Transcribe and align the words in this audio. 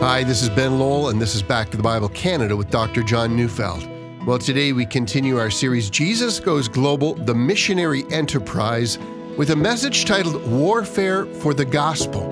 Hi, 0.00 0.22
this 0.22 0.42
is 0.42 0.48
Ben 0.48 0.78
Lowell, 0.78 1.08
and 1.08 1.20
this 1.20 1.34
is 1.34 1.42
Back 1.42 1.70
to 1.70 1.76
the 1.76 1.82
Bible 1.82 2.08
Canada 2.10 2.56
with 2.56 2.70
Dr. 2.70 3.02
John 3.02 3.34
Neufeld. 3.34 3.84
Well, 4.24 4.38
today 4.38 4.72
we 4.72 4.86
continue 4.86 5.38
our 5.38 5.50
series, 5.50 5.90
Jesus 5.90 6.38
Goes 6.38 6.68
Global 6.68 7.14
The 7.14 7.34
Missionary 7.34 8.04
Enterprise, 8.12 8.96
with 9.36 9.50
a 9.50 9.56
message 9.56 10.04
titled 10.04 10.46
Warfare 10.48 11.26
for 11.26 11.52
the 11.52 11.64
Gospel. 11.64 12.22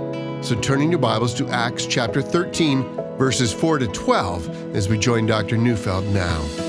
So, 0.44 0.54
turning 0.60 0.92
your 0.92 1.00
Bibles 1.00 1.34
to 1.34 1.48
Acts 1.48 1.86
chapter 1.86 2.22
13, 2.22 2.84
verses 3.18 3.52
4 3.52 3.78
to 3.80 3.88
12, 3.88 4.76
as 4.76 4.88
we 4.88 4.96
join 4.96 5.26
Dr. 5.26 5.56
Neufeld 5.56 6.04
now. 6.14 6.65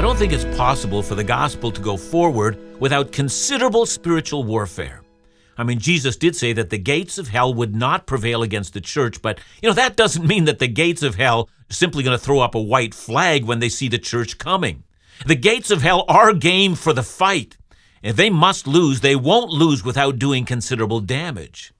I 0.00 0.02
don't 0.02 0.16
think 0.16 0.32
it's 0.32 0.56
possible 0.56 1.02
for 1.02 1.14
the 1.14 1.22
gospel 1.22 1.70
to 1.70 1.78
go 1.78 1.98
forward 1.98 2.80
without 2.80 3.12
considerable 3.12 3.84
spiritual 3.84 4.44
warfare. 4.44 5.02
I 5.58 5.62
mean, 5.62 5.78
Jesus 5.78 6.16
did 6.16 6.34
say 6.34 6.54
that 6.54 6.70
the 6.70 6.78
gates 6.78 7.18
of 7.18 7.28
hell 7.28 7.52
would 7.52 7.76
not 7.76 8.06
prevail 8.06 8.42
against 8.42 8.72
the 8.72 8.80
church, 8.80 9.20
but, 9.20 9.38
you 9.60 9.68
know, 9.68 9.74
that 9.74 9.96
doesn't 9.96 10.26
mean 10.26 10.46
that 10.46 10.58
the 10.58 10.68
gates 10.68 11.02
of 11.02 11.16
hell 11.16 11.50
are 11.70 11.74
simply 11.74 12.02
going 12.02 12.18
to 12.18 12.24
throw 12.24 12.40
up 12.40 12.54
a 12.54 12.62
white 12.62 12.94
flag 12.94 13.44
when 13.44 13.58
they 13.58 13.68
see 13.68 13.88
the 13.88 13.98
church 13.98 14.38
coming. 14.38 14.84
The 15.26 15.34
gates 15.34 15.70
of 15.70 15.82
hell 15.82 16.06
are 16.08 16.32
game 16.32 16.76
for 16.76 16.94
the 16.94 17.02
fight. 17.02 17.58
If 18.02 18.16
they 18.16 18.30
must 18.30 18.66
lose, 18.66 19.02
they 19.02 19.16
won't 19.16 19.50
lose 19.50 19.84
without 19.84 20.18
doing 20.18 20.46
considerable 20.46 21.00
damage. 21.00 21.74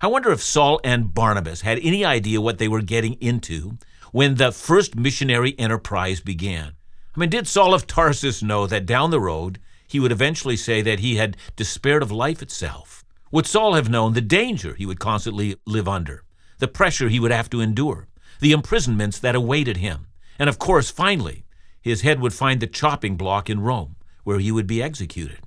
I 0.00 0.06
wonder 0.06 0.30
if 0.30 0.44
Saul 0.44 0.78
and 0.84 1.12
Barnabas 1.12 1.62
had 1.62 1.80
any 1.80 2.04
idea 2.04 2.40
what 2.40 2.58
they 2.58 2.68
were 2.68 2.82
getting 2.82 3.14
into 3.14 3.78
when 4.12 4.36
the 4.36 4.52
first 4.52 4.94
missionary 4.94 5.58
enterprise 5.58 6.20
began. 6.20 6.74
I 7.14 7.20
mean, 7.20 7.30
did 7.30 7.46
Saul 7.46 7.74
of 7.74 7.86
Tarsus 7.86 8.42
know 8.42 8.66
that 8.66 8.86
down 8.86 9.10
the 9.10 9.20
road 9.20 9.60
he 9.86 10.00
would 10.00 10.10
eventually 10.10 10.56
say 10.56 10.82
that 10.82 10.98
he 10.98 11.16
had 11.16 11.36
despaired 11.54 12.02
of 12.02 12.10
life 12.10 12.42
itself? 12.42 13.04
Would 13.30 13.46
Saul 13.46 13.74
have 13.74 13.88
known 13.88 14.14
the 14.14 14.20
danger 14.20 14.74
he 14.74 14.86
would 14.86 14.98
constantly 14.98 15.56
live 15.64 15.88
under, 15.88 16.24
the 16.58 16.66
pressure 16.66 17.08
he 17.08 17.20
would 17.20 17.30
have 17.30 17.48
to 17.50 17.60
endure, 17.60 18.08
the 18.40 18.52
imprisonments 18.52 19.20
that 19.20 19.36
awaited 19.36 19.76
him, 19.76 20.08
and 20.38 20.48
of 20.48 20.58
course, 20.58 20.90
finally, 20.90 21.44
his 21.80 22.00
head 22.00 22.18
would 22.20 22.32
find 22.32 22.60
the 22.60 22.66
chopping 22.66 23.16
block 23.16 23.48
in 23.48 23.60
Rome, 23.60 23.94
where 24.24 24.40
he 24.40 24.50
would 24.50 24.66
be 24.66 24.82
executed? 24.82 25.38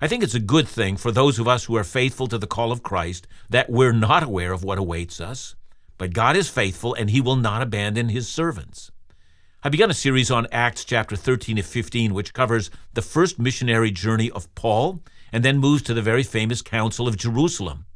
I 0.00 0.06
think 0.06 0.22
it's 0.22 0.34
a 0.34 0.40
good 0.40 0.68
thing 0.68 0.96
for 0.96 1.10
those 1.10 1.38
of 1.38 1.48
us 1.48 1.64
who 1.64 1.76
are 1.76 1.84
faithful 1.84 2.28
to 2.28 2.38
the 2.38 2.46
call 2.46 2.70
of 2.70 2.82
Christ 2.82 3.26
that 3.50 3.70
we're 3.70 3.92
not 3.92 4.22
aware 4.22 4.52
of 4.52 4.62
what 4.62 4.78
awaits 4.78 5.20
us, 5.20 5.56
but 5.98 6.12
God 6.12 6.36
is 6.36 6.48
faithful 6.48 6.94
and 6.94 7.10
he 7.10 7.20
will 7.20 7.36
not 7.36 7.62
abandon 7.62 8.08
his 8.08 8.28
servants. 8.28 8.90
I 9.64 9.68
began 9.68 9.92
a 9.92 9.94
series 9.94 10.28
on 10.28 10.48
Acts 10.50 10.84
chapter 10.84 11.14
13 11.14 11.54
to 11.54 11.62
15, 11.62 12.14
which 12.14 12.34
covers 12.34 12.68
the 12.94 13.00
first 13.00 13.38
missionary 13.38 13.92
journey 13.92 14.28
of 14.28 14.52
Paul 14.56 14.98
and 15.30 15.44
then 15.44 15.58
moves 15.58 15.82
to 15.82 15.94
the 15.94 16.02
very 16.02 16.24
famous 16.24 16.62
Council 16.62 17.06
of 17.06 17.16
Jerusalem. 17.16 17.86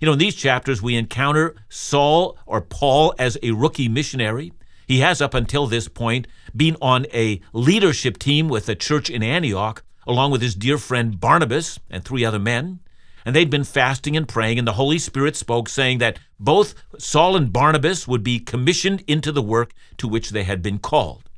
You 0.00 0.06
know, 0.06 0.12
in 0.12 0.20
these 0.20 0.36
chapters, 0.36 0.80
we 0.80 0.94
encounter 0.94 1.56
Saul 1.68 2.38
or 2.46 2.60
Paul 2.60 3.12
as 3.18 3.36
a 3.42 3.50
rookie 3.50 3.88
missionary. 3.88 4.52
He 4.86 5.00
has, 5.00 5.20
up 5.20 5.34
until 5.34 5.66
this 5.66 5.88
point, 5.88 6.28
been 6.54 6.76
on 6.80 7.06
a 7.12 7.40
leadership 7.52 8.20
team 8.20 8.48
with 8.48 8.66
the 8.66 8.76
church 8.76 9.10
in 9.10 9.24
Antioch, 9.24 9.82
along 10.06 10.30
with 10.30 10.42
his 10.42 10.54
dear 10.54 10.78
friend 10.78 11.18
Barnabas 11.18 11.80
and 11.90 12.04
three 12.04 12.24
other 12.24 12.38
men 12.38 12.78
and 13.26 13.34
they'd 13.34 13.50
been 13.50 13.64
fasting 13.64 14.16
and 14.16 14.28
praying, 14.28 14.56
and 14.56 14.68
the 14.68 14.74
Holy 14.74 14.98
Spirit 14.98 15.34
spoke, 15.34 15.68
saying 15.68 15.98
that 15.98 16.20
both 16.38 16.76
Saul 16.96 17.34
and 17.34 17.52
Barnabas 17.52 18.06
would 18.06 18.22
be 18.22 18.38
commissioned 18.38 19.02
into 19.08 19.32
the 19.32 19.42
work 19.42 19.72
to 19.98 20.06
which 20.06 20.30
they 20.30 20.44
had 20.44 20.62
been 20.62 20.78
called. 20.78 21.28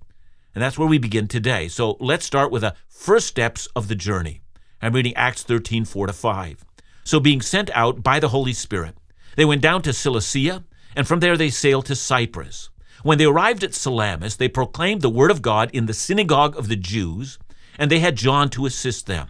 And 0.54 0.62
that's 0.62 0.78
where 0.78 0.86
we 0.86 0.98
begin 0.98 1.28
today. 1.28 1.66
So 1.66 1.96
let's 1.98 2.26
start 2.26 2.50
with 2.50 2.60
the 2.60 2.74
first 2.88 3.26
steps 3.26 3.68
of 3.74 3.88
the 3.88 3.94
journey. 3.94 4.42
I'm 4.82 4.92
reading 4.92 5.16
Acts 5.16 5.42
13, 5.42 5.86
4 5.86 6.08
to 6.08 6.12
5. 6.12 6.64
So, 7.04 7.20
being 7.20 7.40
sent 7.40 7.70
out 7.70 8.02
by 8.02 8.20
the 8.20 8.28
Holy 8.28 8.52
Spirit, 8.52 8.94
they 9.36 9.46
went 9.46 9.62
down 9.62 9.80
to 9.82 9.94
Seleucia, 9.94 10.64
and 10.94 11.08
from 11.08 11.20
there 11.20 11.38
they 11.38 11.48
sailed 11.48 11.86
to 11.86 11.96
Cyprus. 11.96 12.68
When 13.02 13.16
they 13.16 13.24
arrived 13.24 13.64
at 13.64 13.72
Salamis, 13.72 14.36
they 14.36 14.48
proclaimed 14.48 15.00
the 15.00 15.08
word 15.08 15.30
of 15.30 15.40
God 15.40 15.70
in 15.72 15.86
the 15.86 15.94
synagogue 15.94 16.54
of 16.54 16.68
the 16.68 16.76
Jews, 16.76 17.38
and 17.78 17.90
they 17.90 18.00
had 18.00 18.16
John 18.16 18.50
to 18.50 18.66
assist 18.66 19.06
them. 19.06 19.28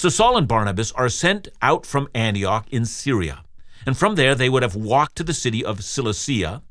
So 0.00 0.08
Saul 0.08 0.38
and 0.38 0.48
Barnabas 0.48 0.92
are 0.92 1.10
sent 1.10 1.48
out 1.60 1.84
from 1.84 2.08
Antioch 2.14 2.66
in 2.70 2.86
Syria, 2.86 3.44
and 3.84 3.98
from 3.98 4.14
there 4.14 4.34
they 4.34 4.48
would 4.48 4.62
have 4.62 4.74
walked 4.74 5.14
to 5.16 5.22
the 5.22 5.34
city 5.34 5.62
of 5.62 5.84
Seleucia. 5.84 6.62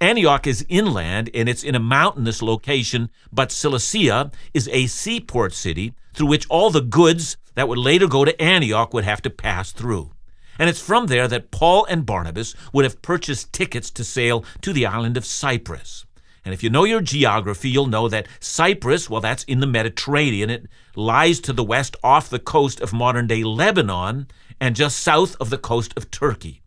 Antioch 0.00 0.48
is 0.48 0.66
inland 0.68 1.30
and 1.32 1.48
it's 1.48 1.62
in 1.62 1.76
a 1.76 1.78
mountainous 1.78 2.42
location, 2.42 3.08
but 3.32 3.52
Seleucia 3.52 4.32
is 4.52 4.66
a 4.72 4.88
seaport 4.88 5.52
city 5.52 5.94
through 6.12 6.26
which 6.26 6.48
all 6.48 6.70
the 6.70 6.80
goods 6.80 7.36
that 7.54 7.68
would 7.68 7.78
later 7.78 8.08
go 8.08 8.24
to 8.24 8.42
Antioch 8.42 8.92
would 8.92 9.04
have 9.04 9.22
to 9.22 9.30
pass 9.30 9.70
through. 9.70 10.10
And 10.58 10.68
it's 10.68 10.82
from 10.82 11.06
there 11.06 11.28
that 11.28 11.52
Paul 11.52 11.84
and 11.84 12.04
Barnabas 12.04 12.56
would 12.72 12.84
have 12.84 13.00
purchased 13.00 13.52
tickets 13.52 13.92
to 13.92 14.02
sail 14.02 14.44
to 14.60 14.72
the 14.72 14.86
island 14.86 15.16
of 15.16 15.24
Cyprus. 15.24 16.04
And 16.44 16.52
if 16.52 16.62
you 16.62 16.70
know 16.70 16.84
your 16.84 17.00
geography, 17.00 17.70
you'll 17.70 17.86
know 17.86 18.08
that 18.08 18.26
Cyprus, 18.40 19.08
well, 19.08 19.20
that's 19.20 19.44
in 19.44 19.60
the 19.60 19.66
Mediterranean. 19.66 20.50
It 20.50 20.66
lies 20.96 21.38
to 21.40 21.52
the 21.52 21.62
west 21.64 21.96
off 22.02 22.28
the 22.28 22.38
coast 22.38 22.80
of 22.80 22.92
modern 22.92 23.26
day 23.26 23.44
Lebanon 23.44 24.26
and 24.60 24.74
just 24.74 25.00
south 25.00 25.36
of 25.40 25.50
the 25.50 25.58
coast 25.58 25.92
of 25.96 26.10
Turkey. 26.10 26.62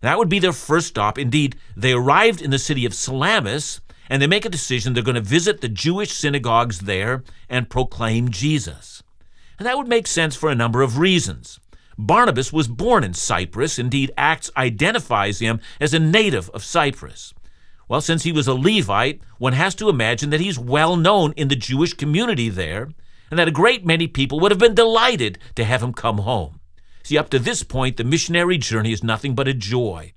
That 0.00 0.18
would 0.18 0.28
be 0.28 0.40
their 0.40 0.52
first 0.52 0.88
stop. 0.88 1.18
Indeed, 1.18 1.56
they 1.76 1.92
arrived 1.92 2.42
in 2.42 2.50
the 2.50 2.58
city 2.58 2.84
of 2.84 2.94
Salamis 2.94 3.80
and 4.08 4.20
they 4.20 4.26
make 4.26 4.44
a 4.44 4.50
decision 4.50 4.92
they're 4.92 5.02
going 5.02 5.14
to 5.14 5.20
visit 5.20 5.60
the 5.60 5.68
Jewish 5.68 6.12
synagogues 6.12 6.80
there 6.80 7.22
and 7.48 7.70
proclaim 7.70 8.30
Jesus. 8.30 9.02
And 9.58 9.66
that 9.66 9.78
would 9.78 9.88
make 9.88 10.08
sense 10.08 10.34
for 10.34 10.50
a 10.50 10.56
number 10.56 10.82
of 10.82 10.98
reasons. 10.98 11.60
Barnabas 11.96 12.52
was 12.52 12.66
born 12.68 13.04
in 13.04 13.14
Cyprus. 13.14 13.78
Indeed, 13.78 14.10
Acts 14.16 14.50
identifies 14.56 15.38
him 15.38 15.60
as 15.80 15.94
a 15.94 16.00
native 16.00 16.50
of 16.50 16.64
Cyprus. 16.64 17.32
Well, 17.92 18.00
since 18.00 18.22
he 18.22 18.32
was 18.32 18.48
a 18.48 18.54
Levite, 18.54 19.20
one 19.36 19.52
has 19.52 19.74
to 19.74 19.90
imagine 19.90 20.30
that 20.30 20.40
he's 20.40 20.58
well 20.58 20.96
known 20.96 21.34
in 21.36 21.48
the 21.48 21.54
Jewish 21.54 21.92
community 21.92 22.48
there, 22.48 22.88
and 23.30 23.38
that 23.38 23.48
a 23.48 23.50
great 23.50 23.84
many 23.84 24.06
people 24.06 24.40
would 24.40 24.50
have 24.50 24.58
been 24.58 24.74
delighted 24.74 25.38
to 25.56 25.64
have 25.64 25.82
him 25.82 25.92
come 25.92 26.16
home. 26.16 26.58
See, 27.02 27.18
up 27.18 27.28
to 27.28 27.38
this 27.38 27.62
point, 27.62 27.98
the 27.98 28.04
missionary 28.04 28.56
journey 28.56 28.92
is 28.92 29.04
nothing 29.04 29.34
but 29.34 29.46
a 29.46 29.52
joy. 29.52 30.14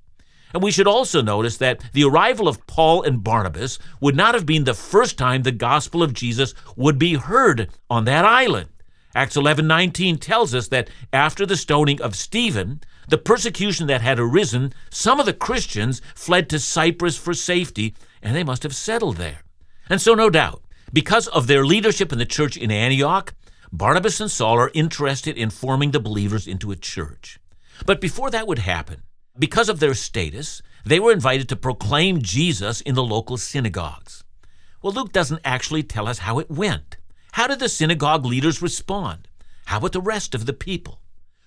And 0.53 0.63
we 0.63 0.71
should 0.71 0.87
also 0.87 1.21
notice 1.21 1.57
that 1.57 1.81
the 1.91 2.05
arrival 2.05 2.47
of 2.47 2.65
Paul 2.65 3.03
and 3.03 3.21
Barnabas 3.21 3.77
would 3.99 4.15
not 4.15 4.35
have 4.35 4.45
been 4.45 4.63
the 4.63 4.73
first 4.73 5.17
time 5.17 5.43
the 5.43 5.51
gospel 5.51 6.01
of 6.01 6.13
Jesus 6.13 6.53
would 6.77 6.97
be 6.97 7.15
heard 7.15 7.69
on 7.89 8.05
that 8.05 8.23
island. 8.23 8.69
Acts 9.13 9.35
11:19 9.35 10.17
tells 10.17 10.55
us 10.55 10.69
that 10.69 10.89
after 11.11 11.45
the 11.45 11.57
stoning 11.57 12.01
of 12.01 12.15
Stephen, 12.15 12.79
the 13.07 13.17
persecution 13.17 13.87
that 13.87 14.01
had 14.01 14.19
arisen, 14.19 14.73
some 14.89 15.19
of 15.19 15.25
the 15.25 15.33
Christians 15.33 16.01
fled 16.15 16.49
to 16.49 16.59
Cyprus 16.59 17.17
for 17.17 17.33
safety, 17.33 17.95
and 18.21 18.35
they 18.35 18.43
must 18.43 18.63
have 18.63 18.75
settled 18.75 19.17
there. 19.17 19.41
And 19.89 20.01
so, 20.01 20.13
no 20.13 20.29
doubt, 20.29 20.63
because 20.91 21.27
of 21.27 21.47
their 21.47 21.65
leadership 21.65 22.11
in 22.11 22.17
the 22.17 22.25
church 22.25 22.57
in 22.57 22.71
Antioch, 22.71 23.33
Barnabas 23.71 24.19
and 24.21 24.31
Saul 24.31 24.57
are 24.57 24.71
interested 24.73 25.37
in 25.37 25.49
forming 25.49 25.91
the 25.91 25.99
believers 25.99 26.47
into 26.47 26.71
a 26.71 26.75
church. 26.75 27.39
But 27.85 28.01
before 28.01 28.29
that 28.31 28.47
would 28.47 28.59
happen, 28.59 29.03
because 29.37 29.67
of 29.67 29.79
their 29.79 29.93
status, 29.93 30.61
they 30.85 30.99
were 30.99 31.11
invited 31.11 31.49
to 31.49 31.55
proclaim 31.55 32.21
Jesus 32.21 32.79
in 32.81 32.95
the 32.95 33.03
local 33.03 33.37
synagogues. 33.37 34.23
Well, 34.81 34.93
Luke 34.93 35.11
doesn't 35.11 35.41
actually 35.43 35.83
tell 35.83 36.07
us 36.07 36.19
how 36.19 36.39
it 36.39 36.49
went. 36.49 36.97
How 37.33 37.47
did 37.47 37.59
the 37.59 37.67
synagogue 37.67 38.25
leaders 38.25 38.61
respond? 38.61 39.27
How 39.65 39.77
about 39.77 39.91
the 39.91 40.01
rest 40.01 40.33
of 40.33 40.45
the 40.45 40.53
people? 40.53 41.01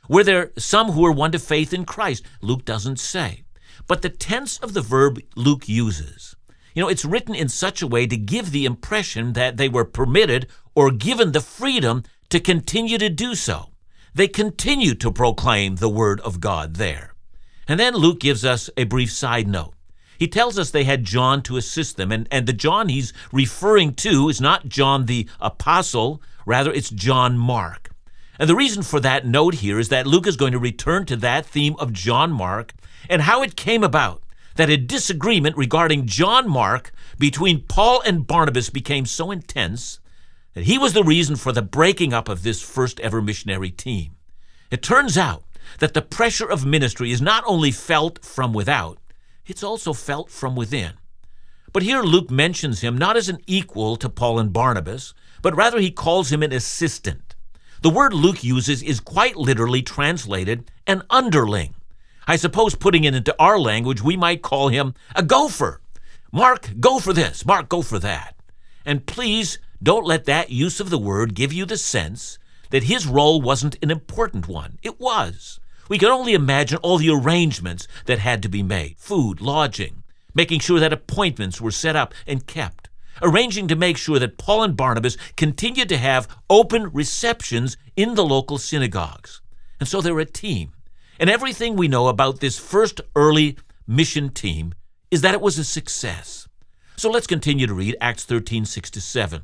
Were 0.09 0.25
there 0.25 0.53
some 0.57 0.93
who 0.93 1.03
were 1.03 1.13
won 1.13 1.33
to 1.33 1.39
faith 1.39 1.73
in 1.75 1.85
Christ? 1.85 2.25
Luke 2.41 2.65
doesn't 2.65 2.99
say. 2.99 3.45
But 3.87 4.03
the 4.03 4.09
tense 4.09 4.59
of 4.59 4.75
the 4.75 4.83
verb 4.83 5.21
Luke 5.37 5.69
uses, 5.69 6.35
you 6.75 6.83
know, 6.83 6.89
it's 6.89 7.05
written 7.05 7.35
in 7.35 7.49
such 7.49 7.83
a 7.83 7.87
way 7.87 8.07
to 8.07 8.17
give 8.17 8.51
the 8.51 8.65
impression 8.65 9.33
that 9.33 9.57
they 9.57 9.69
were 9.69 9.85
permitted 9.85 10.47
or 10.75 10.91
given 10.91 11.33
the 11.33 11.41
freedom 11.41 12.05
to 12.31 12.41
continue 12.41 12.99
to 12.99 13.09
do 13.09 13.35
so. 13.35 13.71
They 14.15 14.29
continue 14.29 14.95
to 14.95 15.11
proclaim 15.11 15.77
the 15.77 15.89
word 15.89 16.21
of 16.21 16.41
God 16.41 16.77
there. 16.77 17.15
And 17.67 17.79
then 17.79 17.95
Luke 17.95 18.21
gives 18.21 18.45
us 18.45 18.71
a 18.77 18.85
brief 18.85 19.13
side 19.13 19.49
note. 19.49 19.75
He 20.19 20.27
tells 20.27 20.59
us 20.59 20.71
they 20.71 20.85
had 20.85 21.05
John 21.05 21.43
to 21.43 21.57
assist 21.57 21.97
them, 21.97 22.11
and, 22.11 22.27
and 22.31 22.47
the 22.47 22.53
John 22.53 22.89
he's 22.89 23.13
referring 23.33 23.95
to 23.97 24.29
is 24.29 24.41
not 24.41 24.69
John 24.69 25.07
the 25.07 25.29
Apostle, 25.41 26.21
rather, 26.45 26.73
it's 26.73 26.91
John 26.91 27.39
Mark. 27.39 27.91
And 28.39 28.49
the 28.49 28.57
reason 28.57 28.83
for 28.83 29.01
that 29.01 29.27
note 29.27 29.55
here 29.55 29.79
is 29.79 29.89
that 29.89 30.07
Luke 30.07 30.27
is 30.27 30.37
going 30.37 30.53
to 30.53 30.59
return 30.59 31.07
to 31.07 31.17
that 31.17 31.45
theme 31.45 31.75
of 31.79 31.93
John 31.93 32.31
Mark 32.31 32.73
and 33.09 33.23
how 33.23 33.43
it 33.43 33.57
came 33.57 33.83
about 33.83 34.23
that 34.55 34.71
a 34.71 34.77
disagreement 34.77 35.57
regarding 35.57 36.07
John 36.07 36.49
Mark 36.49 36.93
between 37.19 37.63
Paul 37.63 38.01
and 38.03 38.27
Barnabas 38.27 38.71
became 38.71 39.07
so 39.07 39.31
intense 39.31 40.01
that 40.55 40.65
he 40.65 40.79
was 40.79 40.93
the 40.93 41.05
reason 41.05 41.37
for 41.37 41.53
the 41.53 41.63
breaking 41.63 42.13
up 42.13 42.29
of 42.29 42.43
this 42.43 42.63
first 42.63 43.01
ever 43.01 43.21
missionary 43.23 43.71
team. 43.71 44.17
It 44.71 44.83
turns 44.83 45.17
out 45.17 45.45
that 45.81 45.95
the 45.95 46.03
pressure 46.03 46.49
of 46.49 46.67
ministry 46.67 47.11
is 47.11 47.23
not 47.23 47.45
only 47.47 47.71
felt 47.71 48.25
from 48.25 48.53
without, 48.53 48.99
it's 49.47 49.63
also 49.63 49.93
felt 49.93 50.31
from 50.31 50.57
within. 50.57 50.93
But 51.73 51.83
here 51.83 52.03
Luke 52.03 52.31
mentions 52.31 52.81
him 52.81 52.97
not 52.97 53.17
as 53.17 53.29
an 53.29 53.39
equal 53.47 53.97
to 53.97 54.09
Paul 54.09 54.39
and 54.39 54.53
Barnabas, 54.53 55.15
but 55.43 55.57
rather 55.57 55.79
he 55.79 55.91
calls 55.91 56.33
him 56.33 56.43
an 56.43 56.53
assistant. 56.53 57.28
The 57.81 57.91
word 57.91 58.13
Luke 58.13 58.43
uses 58.43 58.83
is 58.83 58.99
quite 58.99 59.37
literally 59.37 59.83
translated 59.83 60.71
an 60.87 61.03
underling. 61.11 61.75
I 62.27 62.37
suppose 62.37 62.75
putting 62.75 63.05
it 63.05 63.15
into 63.15 63.35
our 63.39 63.59
language, 63.59 64.03
we 64.03 64.17
might 64.17 64.43
call 64.43 64.69
him 64.69 64.95
a 65.15 65.23
gopher. 65.23 65.81
Mark, 66.33 66.73
go 66.81 66.99
for 66.99 67.13
this. 67.13 67.47
Mark, 67.47 67.69
go 67.69 67.83
for 67.83 67.99
that. 68.01 68.35
And 68.85 69.07
please 69.07 69.59
don't 69.83 70.05
let 70.05 70.25
that 70.25 70.51
use 70.51 70.81
of 70.81 70.91
the 70.91 70.99
word 70.99 71.35
give 71.35 71.53
you 71.53 71.65
the 71.65 71.77
sense 71.77 72.39
that 72.71 72.85
his 72.85 73.07
role 73.07 73.41
wasn't 73.41 73.79
an 73.81 73.91
important 73.91 74.49
one. 74.49 74.79
It 74.83 75.01
was. 75.01 75.61
We 75.89 75.99
can 75.99 76.09
only 76.09 76.35
imagine 76.35 76.79
all 76.79 76.99
the 76.99 77.11
arrangements 77.11 77.89
that 78.07 78.19
had 78.19 78.43
to 78.43 78.49
be 78.49 78.63
made 78.63 78.97
food, 78.99 79.41
lodging, 79.41 80.03
making 80.35 80.61
sure 80.61 80.81
that 80.81 80.93
appointments 80.93 81.61
were 81.61 81.71
set 81.71 81.97
up 81.97 82.13
and 82.27 82.47
kept, 82.47 82.88
arranging 83.23 83.69
to 83.69 83.77
make 83.77 83.97
sure 83.97 84.19
that 84.19 84.39
Paul 84.39 84.63
and 84.63 84.77
Barnabas 84.77 85.17
continued 85.37 85.89
to 85.89 85.99
have 85.99 86.29
open 86.49 86.91
receptions 86.93 87.77
in 87.97 88.15
the 88.15 88.25
local 88.25 88.59
synagogues. 88.59 89.41
And 89.81 89.89
so 89.89 90.01
they're 90.01 90.19
a 90.19 90.25
team. 90.25 90.73
And 91.21 91.29
everything 91.29 91.77
we 91.77 91.89
know 91.89 92.09
about 92.09 92.41
this 92.41 92.59
first 92.59 93.01
early 93.17 93.57
mission 93.87 94.31
team 94.31 94.75
is 95.11 95.21
that 95.23 95.35
it 95.35 95.41
was 95.41 95.59
a 95.59 95.65
success. 95.65 96.49
So 96.97 97.11
let's 97.11 97.27
continue 97.27 97.67
to 97.67 97.75
read 97.75 97.97
Acts 98.01 98.25
13 98.25 98.65
6 98.65 98.91
to 98.91 99.01
7. 99.01 99.43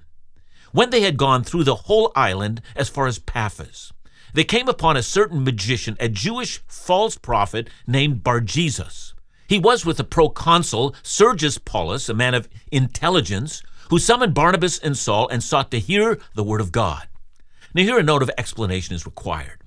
When 0.73 0.91
they 0.91 1.03
had 1.03 1.17
gone 1.17 1.45
through 1.45 1.65
the 1.65 1.77
whole 1.77 2.11
island 2.17 2.61
as 2.75 2.89
far 2.89 3.07
as 3.07 3.19
Paphos, 3.19 3.93
they 4.35 4.43
came 4.43 4.69
upon 4.69 4.97
a 4.97 5.03
certain 5.03 5.45
magician, 5.45 5.97
a 6.01 6.09
Jewish 6.09 6.61
false 6.67 7.17
prophet 7.17 7.71
named 7.87 8.25
Bar 8.25 8.41
Jesus. 8.41 9.14
He 9.55 9.61
was 9.61 9.87
with 9.87 9.99
the 9.99 10.03
proconsul 10.03 10.97
Sergius 11.05 11.59
Paulus, 11.59 12.09
a 12.09 12.13
man 12.13 12.35
of 12.35 12.49
intelligence, 12.73 13.63
who 13.89 14.01
summoned 14.01 14.35
Barnabas 14.35 14.81
and 14.81 14.99
Saul 14.99 15.29
and 15.29 15.45
sought 15.45 15.71
to 15.71 15.79
hear 15.79 16.19
the 16.35 16.43
word 16.43 16.61
of 16.61 16.73
God. 16.73 17.07
Now, 17.73 17.85
here 17.85 17.97
a 17.97 18.03
note 18.03 18.21
of 18.21 18.33
explanation 18.37 18.97
is 18.97 19.07
required. 19.07 19.61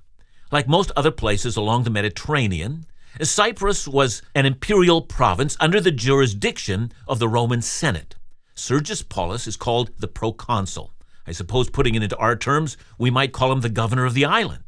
Like 0.52 0.68
most 0.68 0.92
other 0.94 1.10
places 1.10 1.56
along 1.56 1.84
the 1.84 1.90
Mediterranean, 1.90 2.84
Cyprus 3.22 3.88
was 3.88 4.20
an 4.34 4.44
imperial 4.44 5.00
province 5.00 5.56
under 5.58 5.80
the 5.80 5.90
jurisdiction 5.90 6.92
of 7.06 7.18
the 7.18 7.26
Roman 7.26 7.62
Senate. 7.62 8.14
Sergius 8.54 9.02
Paulus 9.02 9.46
is 9.46 9.56
called 9.56 9.90
the 9.98 10.06
proconsul. 10.06 10.92
I 11.26 11.32
suppose 11.32 11.70
putting 11.70 11.94
it 11.94 12.02
into 12.02 12.16
our 12.18 12.36
terms, 12.36 12.76
we 12.98 13.08
might 13.08 13.32
call 13.32 13.50
him 13.52 13.62
the 13.62 13.70
governor 13.70 14.04
of 14.04 14.12
the 14.12 14.26
island. 14.26 14.64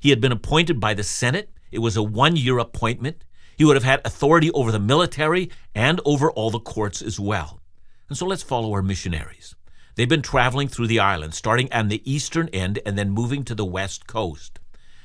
He 0.00 0.10
had 0.10 0.20
been 0.20 0.32
appointed 0.32 0.80
by 0.80 0.94
the 0.94 1.04
Senate. 1.04 1.50
It 1.70 1.78
was 1.78 1.96
a 1.96 2.02
one 2.02 2.34
year 2.34 2.58
appointment. 2.58 3.22
He 3.56 3.64
would 3.64 3.76
have 3.76 3.84
had 3.84 4.00
authority 4.04 4.50
over 4.52 4.72
the 4.72 4.78
military 4.78 5.50
and 5.74 6.00
over 6.04 6.30
all 6.30 6.50
the 6.50 6.60
courts 6.60 7.02
as 7.02 7.18
well. 7.20 7.60
And 8.08 8.18
so 8.18 8.26
let's 8.26 8.42
follow 8.42 8.72
our 8.72 8.82
missionaries. 8.82 9.54
They've 9.94 10.08
been 10.08 10.22
traveling 10.22 10.68
through 10.68 10.88
the 10.88 10.98
island, 10.98 11.34
starting 11.34 11.72
on 11.72 11.88
the 11.88 12.02
eastern 12.10 12.48
end 12.48 12.80
and 12.84 12.98
then 12.98 13.10
moving 13.10 13.44
to 13.44 13.54
the 13.54 13.64
west 13.64 14.06
coast. 14.06 14.58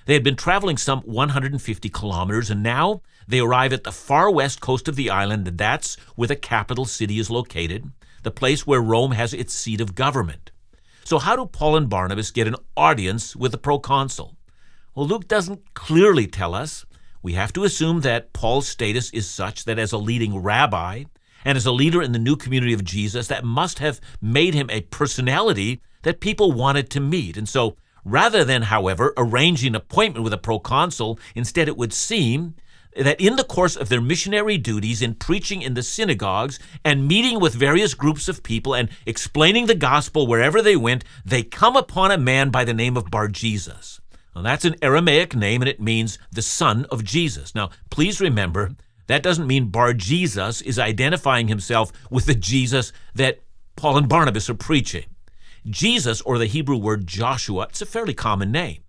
They 0.05 0.13
had 0.13 0.23
been 0.23 0.35
traveling 0.35 0.77
some 0.77 1.01
150 1.01 1.89
kilometers, 1.89 2.49
and 2.49 2.63
now 2.63 3.03
they 3.27 3.39
arrive 3.39 3.73
at 3.73 3.83
the 3.83 3.91
far 3.91 4.31
west 4.31 4.59
coast 4.59 4.87
of 4.87 4.95
the 4.95 5.11
island, 5.11 5.47
and 5.47 5.57
that's 5.57 5.95
where 6.15 6.27
the 6.27 6.35
capital 6.35 6.85
city 6.85 7.19
is 7.19 7.29
located, 7.29 7.91
the 8.23 8.31
place 8.31 8.65
where 8.65 8.81
Rome 8.81 9.11
has 9.11 9.35
its 9.35 9.53
seat 9.53 9.79
of 9.79 9.93
government. 9.93 10.51
So, 11.03 11.19
how 11.19 11.35
do 11.35 11.45
Paul 11.45 11.75
and 11.75 11.89
Barnabas 11.89 12.31
get 12.31 12.47
an 12.47 12.55
audience 12.75 13.35
with 13.35 13.51
the 13.51 13.59
proconsul? 13.59 14.35
Well, 14.95 15.07
Luke 15.07 15.27
doesn't 15.27 15.75
clearly 15.75 16.25
tell 16.25 16.55
us. 16.55 16.85
We 17.21 17.33
have 17.33 17.51
to 17.53 17.63
assume 17.63 18.01
that 18.01 18.31
Paul's 18.33 18.67
status 18.67 19.09
is 19.11 19.29
such 19.29 19.65
that 19.65 19.77
as 19.77 19.91
a 19.91 19.97
leading 19.97 20.37
rabbi 20.37 21.03
and 21.43 21.57
as 21.57 21.65
a 21.65 21.71
leader 21.71 22.01
in 22.01 22.11
the 22.11 22.19
new 22.19 22.35
community 22.35 22.73
of 22.73 22.83
Jesus, 22.83 23.27
that 23.27 23.43
must 23.43 23.79
have 23.79 23.99
made 24.21 24.53
him 24.53 24.69
a 24.69 24.81
personality 24.81 25.81
that 26.03 26.21
people 26.21 26.51
wanted 26.51 26.89
to 26.91 26.99
meet. 26.99 27.35
And 27.35 27.47
so, 27.47 27.75
rather 28.05 28.45
than, 28.45 28.63
however, 28.63 29.13
arranging 29.17 29.69
an 29.69 29.75
appointment 29.75 30.23
with 30.23 30.33
a 30.33 30.37
proconsul, 30.37 31.19
instead 31.35 31.67
it 31.67 31.77
would 31.77 31.93
seem 31.93 32.55
that 32.95 33.19
in 33.21 33.35
the 33.35 33.43
course 33.43 33.75
of 33.75 33.89
their 33.89 34.01
missionary 34.01 34.57
duties 34.57 35.01
in 35.01 35.13
preaching 35.13 35.61
in 35.61 35.73
the 35.73 35.83
synagogues 35.83 36.59
and 36.83 37.07
meeting 37.07 37.39
with 37.39 37.53
various 37.53 37.93
groups 37.93 38.27
of 38.27 38.43
people 38.43 38.73
and 38.73 38.89
explaining 39.05 39.67
the 39.67 39.75
gospel 39.75 40.25
wherever 40.25 40.61
they 40.61 40.75
went, 40.75 41.03
they 41.23 41.43
come 41.43 41.75
upon 41.75 42.11
a 42.11 42.17
man 42.17 42.49
by 42.49 42.63
the 42.63 42.73
name 42.73 42.97
of 42.97 43.11
Bar 43.11 43.27
Jesus. 43.27 44.01
Now, 44.39 44.43
that's 44.43 44.63
an 44.63 44.77
Aramaic 44.81 45.35
name 45.35 45.61
and 45.61 45.67
it 45.67 45.81
means 45.81 46.17
the 46.31 46.41
son 46.41 46.85
of 46.85 47.03
Jesus. 47.03 47.53
Now, 47.53 47.71
please 47.89 48.21
remember, 48.21 48.71
that 49.07 49.21
doesn't 49.21 49.47
mean 49.47 49.65
Bar 49.65 49.93
Jesus 49.95 50.61
is 50.61 50.79
identifying 50.79 51.49
himself 51.49 51.91
with 52.09 52.25
the 52.25 52.35
Jesus 52.35 52.93
that 53.13 53.39
Paul 53.75 53.97
and 53.97 54.07
Barnabas 54.07 54.49
are 54.49 54.55
preaching. 54.55 55.03
Jesus, 55.65 56.21
or 56.21 56.37
the 56.37 56.45
Hebrew 56.45 56.77
word 56.77 57.05
Joshua, 57.05 57.67
it's 57.69 57.81
a 57.81 57.85
fairly 57.85 58.13
common 58.13 58.49
name. 58.49 58.81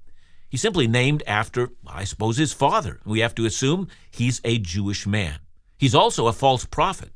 He's 0.48 0.60
simply 0.60 0.86
named 0.86 1.24
after, 1.26 1.70
I 1.84 2.04
suppose, 2.04 2.36
his 2.36 2.52
father. 2.52 3.00
We 3.04 3.18
have 3.18 3.34
to 3.34 3.44
assume 3.44 3.88
he's 4.08 4.40
a 4.44 4.58
Jewish 4.58 5.04
man. 5.04 5.40
He's 5.78 5.96
also 5.96 6.28
a 6.28 6.32
false 6.32 6.64
prophet, 6.64 7.10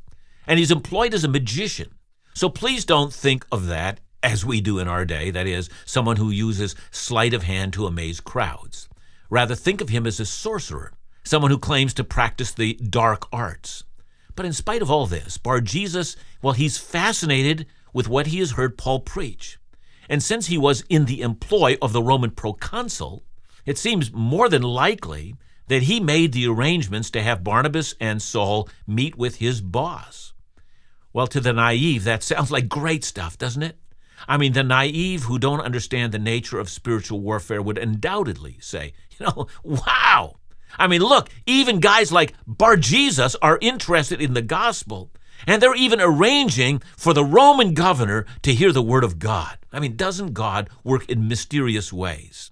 and 0.44 0.58
he's 0.58 0.72
employed 0.72 1.14
as 1.14 1.22
a 1.22 1.28
magician. 1.28 1.94
So 2.34 2.48
please 2.48 2.84
don't 2.84 3.12
think 3.12 3.46
of 3.52 3.66
that 3.66 4.00
as 4.24 4.44
we 4.44 4.60
do 4.60 4.78
in 4.78 4.88
our 4.88 5.04
day, 5.04 5.30
that 5.30 5.46
is, 5.46 5.68
someone 5.84 6.16
who 6.16 6.30
uses 6.30 6.74
sleight 6.90 7.34
of 7.34 7.42
hand 7.42 7.74
to 7.74 7.86
amaze 7.86 8.20
crowds. 8.20 8.88
Rather, 9.28 9.54
think 9.54 9.80
of 9.80 9.90
him 9.90 10.06
as 10.06 10.18
a 10.18 10.26
sorcerer, 10.26 10.92
someone 11.22 11.50
who 11.50 11.58
claims 11.58 11.92
to 11.94 12.04
practice 12.04 12.52
the 12.52 12.74
dark 12.74 13.28
arts. 13.32 13.84
But 14.34 14.46
in 14.46 14.52
spite 14.52 14.82
of 14.82 14.90
all 14.90 15.06
this, 15.06 15.36
Bar 15.36 15.60
Jesus, 15.60 16.16
well, 16.42 16.54
he's 16.54 16.78
fascinated 16.78 17.66
with 17.92 18.08
what 18.08 18.28
he 18.28 18.38
has 18.40 18.52
heard 18.52 18.78
Paul 18.78 19.00
preach. 19.00 19.58
And 20.08 20.22
since 20.22 20.46
he 20.46 20.58
was 20.58 20.84
in 20.88 21.04
the 21.04 21.20
employ 21.20 21.76
of 21.80 21.92
the 21.92 22.02
Roman 22.02 22.30
proconsul, 22.30 23.24
it 23.64 23.78
seems 23.78 24.12
more 24.12 24.48
than 24.48 24.62
likely 24.62 25.36
that 25.68 25.84
he 25.84 26.00
made 26.00 26.32
the 26.32 26.46
arrangements 26.46 27.10
to 27.10 27.22
have 27.22 27.44
Barnabas 27.44 27.94
and 28.00 28.20
Saul 28.20 28.68
meet 28.86 29.16
with 29.16 29.36
his 29.36 29.60
boss. 29.60 30.32
Well, 31.12 31.26
to 31.28 31.40
the 31.40 31.52
naive, 31.52 32.04
that 32.04 32.22
sounds 32.22 32.50
like 32.50 32.68
great 32.68 33.04
stuff, 33.04 33.38
doesn't 33.38 33.62
it? 33.62 33.78
I 34.28 34.36
mean, 34.36 34.52
the 34.52 34.62
naive 34.62 35.24
who 35.24 35.38
don't 35.38 35.60
understand 35.60 36.12
the 36.12 36.18
nature 36.18 36.58
of 36.58 36.68
spiritual 36.70 37.20
warfare 37.20 37.62
would 37.62 37.78
undoubtedly 37.78 38.58
say, 38.60 38.92
you 39.18 39.26
know, 39.26 39.46
wow. 39.62 40.36
I 40.78 40.86
mean, 40.86 41.02
look, 41.02 41.28
even 41.46 41.80
guys 41.80 42.10
like 42.10 42.34
Bar 42.46 42.76
Jesus 42.76 43.36
are 43.42 43.58
interested 43.60 44.20
in 44.20 44.34
the 44.34 44.42
gospel 44.42 45.10
and 45.46 45.60
they're 45.60 45.74
even 45.74 46.00
arranging 46.00 46.80
for 46.96 47.12
the 47.12 47.24
Roman 47.24 47.74
governor 47.74 48.26
to 48.42 48.54
hear 48.54 48.72
the 48.72 48.82
word 48.82 49.04
of 49.04 49.18
God. 49.18 49.58
I 49.72 49.80
mean, 49.80 49.96
doesn't 49.96 50.32
God 50.32 50.70
work 50.82 51.08
in 51.08 51.28
mysterious 51.28 51.92
ways? 51.92 52.50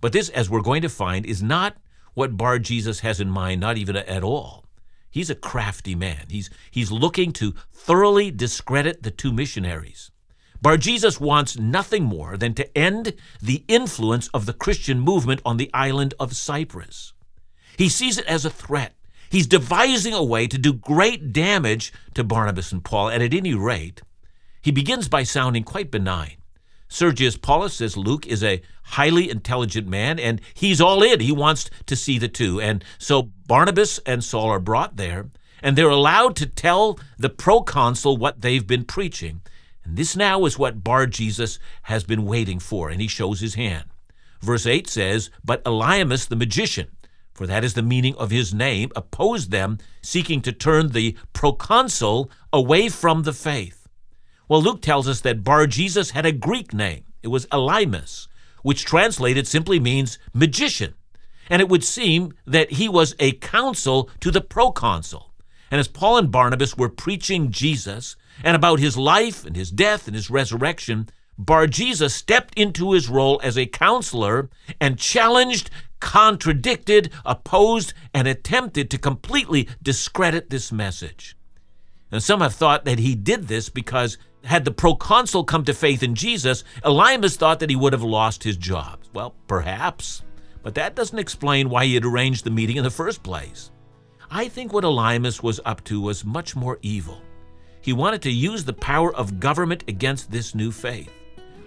But 0.00 0.12
this, 0.12 0.28
as 0.30 0.48
we're 0.48 0.62
going 0.62 0.82
to 0.82 0.88
find, 0.88 1.26
is 1.26 1.42
not 1.42 1.76
what 2.14 2.36
Bar 2.36 2.58
Jesus 2.58 3.00
has 3.00 3.20
in 3.20 3.30
mind, 3.30 3.60
not 3.60 3.76
even 3.76 3.96
at 3.96 4.22
all. 4.22 4.64
He's 5.10 5.30
a 5.30 5.34
crafty 5.34 5.94
man. 5.94 6.26
He's, 6.28 6.50
he's 6.70 6.92
looking 6.92 7.32
to 7.34 7.54
thoroughly 7.72 8.30
discredit 8.30 9.02
the 9.02 9.10
two 9.10 9.32
missionaries. 9.32 10.09
Bar 10.62 10.76
Jesus 10.76 11.20
wants 11.20 11.58
nothing 11.58 12.04
more 12.04 12.36
than 12.36 12.54
to 12.54 12.78
end 12.78 13.14
the 13.40 13.64
influence 13.66 14.28
of 14.28 14.46
the 14.46 14.52
Christian 14.52 15.00
movement 15.00 15.40
on 15.44 15.56
the 15.56 15.70
island 15.72 16.14
of 16.20 16.36
Cyprus. 16.36 17.12
He 17.78 17.88
sees 17.88 18.18
it 18.18 18.26
as 18.26 18.44
a 18.44 18.50
threat 18.50 18.94
He's 19.30 19.46
devising 19.46 20.12
a 20.12 20.24
way 20.24 20.48
to 20.48 20.58
do 20.58 20.72
great 20.72 21.32
damage 21.32 21.92
to 22.14 22.24
Barnabas 22.24 22.72
and 22.72 22.84
Paul, 22.84 23.08
and 23.08 23.22
at 23.22 23.32
any 23.32 23.54
rate, 23.54 24.02
he 24.60 24.72
begins 24.72 25.08
by 25.08 25.22
sounding 25.22 25.62
quite 25.62 25.90
benign. 25.90 26.36
Sergius 26.88 27.36
Paulus 27.36 27.74
says 27.74 27.96
Luke 27.96 28.26
is 28.26 28.42
a 28.42 28.60
highly 28.82 29.30
intelligent 29.30 29.86
man, 29.86 30.18
and 30.18 30.40
he's 30.52 30.80
all 30.80 31.04
in. 31.04 31.20
He 31.20 31.30
wants 31.30 31.70
to 31.86 31.94
see 31.94 32.18
the 32.18 32.26
two. 32.26 32.60
And 32.60 32.84
so 32.98 33.30
Barnabas 33.46 34.00
and 34.04 34.24
Saul 34.24 34.50
are 34.50 34.58
brought 34.58 34.96
there, 34.96 35.30
and 35.62 35.78
they're 35.78 35.88
allowed 35.88 36.34
to 36.36 36.46
tell 36.46 36.98
the 37.16 37.30
proconsul 37.30 38.16
what 38.16 38.40
they've 38.40 38.66
been 38.66 38.84
preaching. 38.84 39.42
And 39.84 39.96
this 39.96 40.16
now 40.16 40.44
is 40.44 40.58
what 40.58 40.84
Bar 40.84 41.06
Jesus 41.06 41.58
has 41.82 42.04
been 42.04 42.24
waiting 42.24 42.58
for, 42.58 42.90
and 42.90 43.00
he 43.00 43.08
shows 43.08 43.40
his 43.40 43.54
hand. 43.54 43.84
Verse 44.40 44.66
8 44.66 44.88
says, 44.88 45.30
But 45.44 45.64
Elymas 45.64 46.28
the 46.28 46.36
magician, 46.36 46.88
for 47.32 47.46
that 47.46 47.64
is 47.64 47.74
the 47.74 47.82
meaning 47.82 48.14
of 48.16 48.30
his 48.30 48.52
name, 48.52 48.90
opposed 48.96 49.50
them, 49.50 49.78
seeking 50.02 50.40
to 50.42 50.52
turn 50.52 50.88
the 50.88 51.16
proconsul 51.32 52.30
away 52.52 52.88
from 52.88 53.22
the 53.22 53.32
faith. 53.32 53.88
Well, 54.48 54.62
Luke 54.62 54.82
tells 54.82 55.08
us 55.08 55.20
that 55.20 55.44
Bar 55.44 55.66
Jesus 55.66 56.10
had 56.10 56.26
a 56.26 56.32
Greek 56.32 56.74
name. 56.74 57.04
It 57.22 57.28
was 57.28 57.46
Elymas, 57.46 58.28
which 58.62 58.84
translated 58.84 59.46
simply 59.46 59.78
means 59.78 60.18
magician. 60.34 60.94
And 61.48 61.60
it 61.60 61.68
would 61.68 61.84
seem 61.84 62.32
that 62.46 62.72
he 62.72 62.88
was 62.88 63.14
a 63.18 63.32
counsel 63.32 64.10
to 64.20 64.30
the 64.30 64.40
proconsul. 64.40 65.32
And 65.70 65.78
as 65.78 65.88
Paul 65.88 66.18
and 66.18 66.30
Barnabas 66.30 66.76
were 66.76 66.88
preaching 66.88 67.50
Jesus 67.50 68.16
and 68.44 68.56
about 68.56 68.80
his 68.80 68.96
life 68.96 69.44
and 69.44 69.56
his 69.56 69.70
death 69.70 70.06
and 70.06 70.14
his 70.14 70.30
resurrection, 70.30 71.08
Bar 71.38 71.66
Jesus 71.66 72.14
stepped 72.14 72.58
into 72.58 72.92
his 72.92 73.08
role 73.08 73.40
as 73.42 73.56
a 73.56 73.66
counselor 73.66 74.50
and 74.80 74.98
challenged 74.98 75.70
contradicted, 76.00 77.10
opposed, 77.24 77.94
and 78.12 78.26
attempted 78.26 78.90
to 78.90 78.98
completely 78.98 79.68
discredit 79.82 80.50
this 80.50 80.72
message. 80.72 81.36
And 82.10 82.22
some 82.22 82.40
have 82.40 82.54
thought 82.54 82.84
that 82.84 82.98
he 82.98 83.14
did 83.14 83.48
this 83.48 83.68
because 83.68 84.18
had 84.44 84.64
the 84.64 84.70
proconsul 84.70 85.44
come 85.44 85.64
to 85.64 85.74
faith 85.74 86.02
in 86.02 86.14
Jesus, 86.14 86.64
Elymas 86.84 87.36
thought 87.36 87.60
that 87.60 87.70
he 87.70 87.76
would 87.76 87.92
have 87.92 88.02
lost 88.02 88.42
his 88.42 88.56
job. 88.56 89.00
Well, 89.12 89.34
perhaps, 89.46 90.22
but 90.62 90.74
that 90.74 90.94
doesn't 90.94 91.18
explain 91.18 91.70
why 91.70 91.84
he 91.84 91.94
had 91.94 92.04
arranged 92.04 92.44
the 92.44 92.50
meeting 92.50 92.76
in 92.76 92.84
the 92.84 92.90
first 92.90 93.22
place. 93.22 93.70
I 94.30 94.48
think 94.48 94.72
what 94.72 94.84
Elymas 94.84 95.42
was 95.42 95.60
up 95.64 95.84
to 95.84 96.00
was 96.00 96.24
much 96.24 96.56
more 96.56 96.78
evil. 96.82 97.20
He 97.80 97.92
wanted 97.92 98.22
to 98.22 98.30
use 98.30 98.64
the 98.64 98.72
power 98.72 99.14
of 99.14 99.40
government 99.40 99.84
against 99.88 100.30
this 100.30 100.54
new 100.54 100.70
faith. 100.70 101.10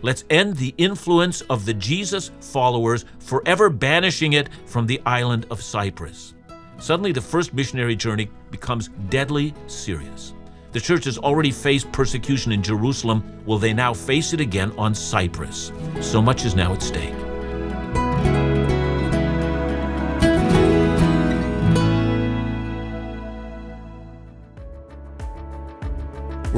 Let's 0.01 0.25
end 0.29 0.58
the 0.58 0.75
influence 0.77 1.41
of 1.41 1.65
the 1.65 1.74
Jesus 1.74 2.29
followers, 2.41 3.05
forever 3.20 3.70
banishing 3.70 4.34
it 4.34 4.50
from 4.65 4.86
the 4.86 5.01
island 5.05 5.46
of 5.50 5.62
Cyprus. 5.62 6.34
Suddenly, 6.77 7.13
the 7.13 7.22
first 7.22 7.53
missionary 7.53 7.96
journey 7.96 8.29
becomes 8.51 8.89
deadly 9.10 9.53
serious. 9.67 10.34
The 10.74 10.82
church 10.82 11.05
has 11.05 11.17
already 11.17 11.51
faced 11.51 11.91
persecution 11.91 12.51
in 12.51 12.62
Jerusalem. 12.62 13.24
Will 13.46 13.60
they 13.60 13.74
now 13.74 13.93
face 13.93 14.34
it 14.34 14.41
again 14.41 14.74
on 14.77 14.93
Cyprus? 14.93 15.72
So 16.01 16.22
much 16.22 16.46
is 16.46 16.55
now 16.55 16.74
at 16.74 16.82
stake. 16.82 17.13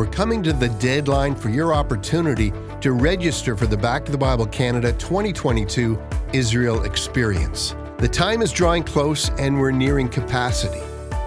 We're 0.05 0.12
coming 0.12 0.43
to 0.43 0.53
the 0.53 0.69
deadline 0.69 1.33
for 1.33 1.50
your 1.50 1.74
opportunity 1.74 2.53
to 2.81 2.91
register 2.91 3.57
for 3.57 3.65
the 3.65 3.75
Back 3.75 4.05
to 4.05 4.12
the 4.12 4.17
Bible 4.19 4.45
Canada 4.45 4.93
2022 4.93 6.00
Israel 6.31 6.83
Experience. 6.83 7.75
The 7.97 8.07
time 8.07 8.43
is 8.43 8.51
drawing 8.51 8.83
close 8.83 9.29
and 9.39 9.59
we're 9.59 9.71
nearing 9.71 10.07
capacity. 10.07 10.83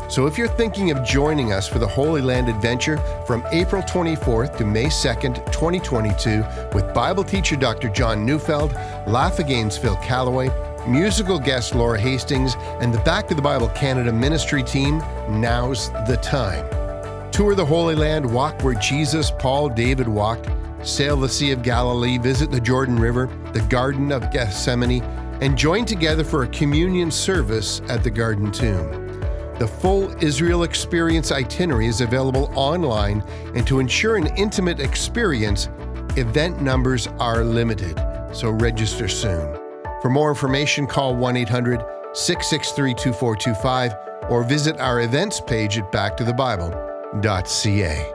So 0.08 0.28
if 0.28 0.38
you're 0.38 0.46
thinking 0.46 0.92
of 0.92 1.04
joining 1.04 1.52
us 1.52 1.66
for 1.66 1.80
the 1.80 1.88
Holy 1.88 2.22
Land 2.22 2.48
Adventure 2.48 2.98
from 3.26 3.42
April 3.50 3.82
24th 3.82 4.56
to 4.58 4.64
May 4.64 4.86
2nd, 4.86 5.44
2022, 5.50 6.44
with 6.72 6.94
Bible 6.94 7.24
teacher 7.24 7.56
Dr. 7.56 7.88
John 7.88 8.24
Neufeld, 8.24 8.74
Laugh 9.08 9.40
Again's 9.40 9.76
Phil 9.76 9.96
Callaway, 9.96 10.50
musical 10.86 11.40
guest 11.40 11.74
Laura 11.74 11.98
Hastings, 11.98 12.54
and 12.80 12.94
the 12.94 13.00
Back 13.00 13.26
to 13.26 13.34
the 13.34 13.42
Bible 13.42 13.70
Canada 13.70 14.12
ministry 14.12 14.62
team, 14.62 14.98
now's 15.28 15.90
the 16.06 16.16
time. 16.22 16.77
Tour 17.38 17.54
the 17.54 17.64
Holy 17.64 17.94
Land, 17.94 18.28
walk 18.28 18.64
where 18.64 18.74
Jesus, 18.74 19.30
Paul, 19.30 19.68
David 19.68 20.08
walked, 20.08 20.50
sail 20.82 21.16
the 21.16 21.28
Sea 21.28 21.52
of 21.52 21.62
Galilee, 21.62 22.18
visit 22.18 22.50
the 22.50 22.60
Jordan 22.60 22.98
River, 22.98 23.30
the 23.52 23.60
Garden 23.60 24.10
of 24.10 24.32
Gethsemane, 24.32 25.04
and 25.40 25.56
join 25.56 25.84
together 25.84 26.24
for 26.24 26.42
a 26.42 26.48
communion 26.48 27.12
service 27.12 27.80
at 27.88 28.02
the 28.02 28.10
Garden 28.10 28.50
Tomb. 28.50 28.90
The 29.60 29.68
full 29.68 30.10
Israel 30.20 30.64
Experience 30.64 31.30
itinerary 31.30 31.86
is 31.86 32.00
available 32.00 32.50
online, 32.56 33.22
and 33.54 33.64
to 33.68 33.78
ensure 33.78 34.16
an 34.16 34.36
intimate 34.36 34.80
experience, 34.80 35.68
event 36.16 36.60
numbers 36.60 37.06
are 37.20 37.44
limited, 37.44 38.02
so 38.32 38.50
register 38.50 39.06
soon. 39.06 39.54
For 40.02 40.10
more 40.10 40.30
information, 40.30 40.88
call 40.88 41.14
1 41.14 41.36
800 41.36 41.84
663 42.14 42.94
2425 42.94 43.94
or 44.28 44.42
visit 44.42 44.80
our 44.80 45.02
events 45.02 45.40
page 45.40 45.78
at 45.78 45.92
backtothebible.com 45.92 46.97
ca. 47.12 48.14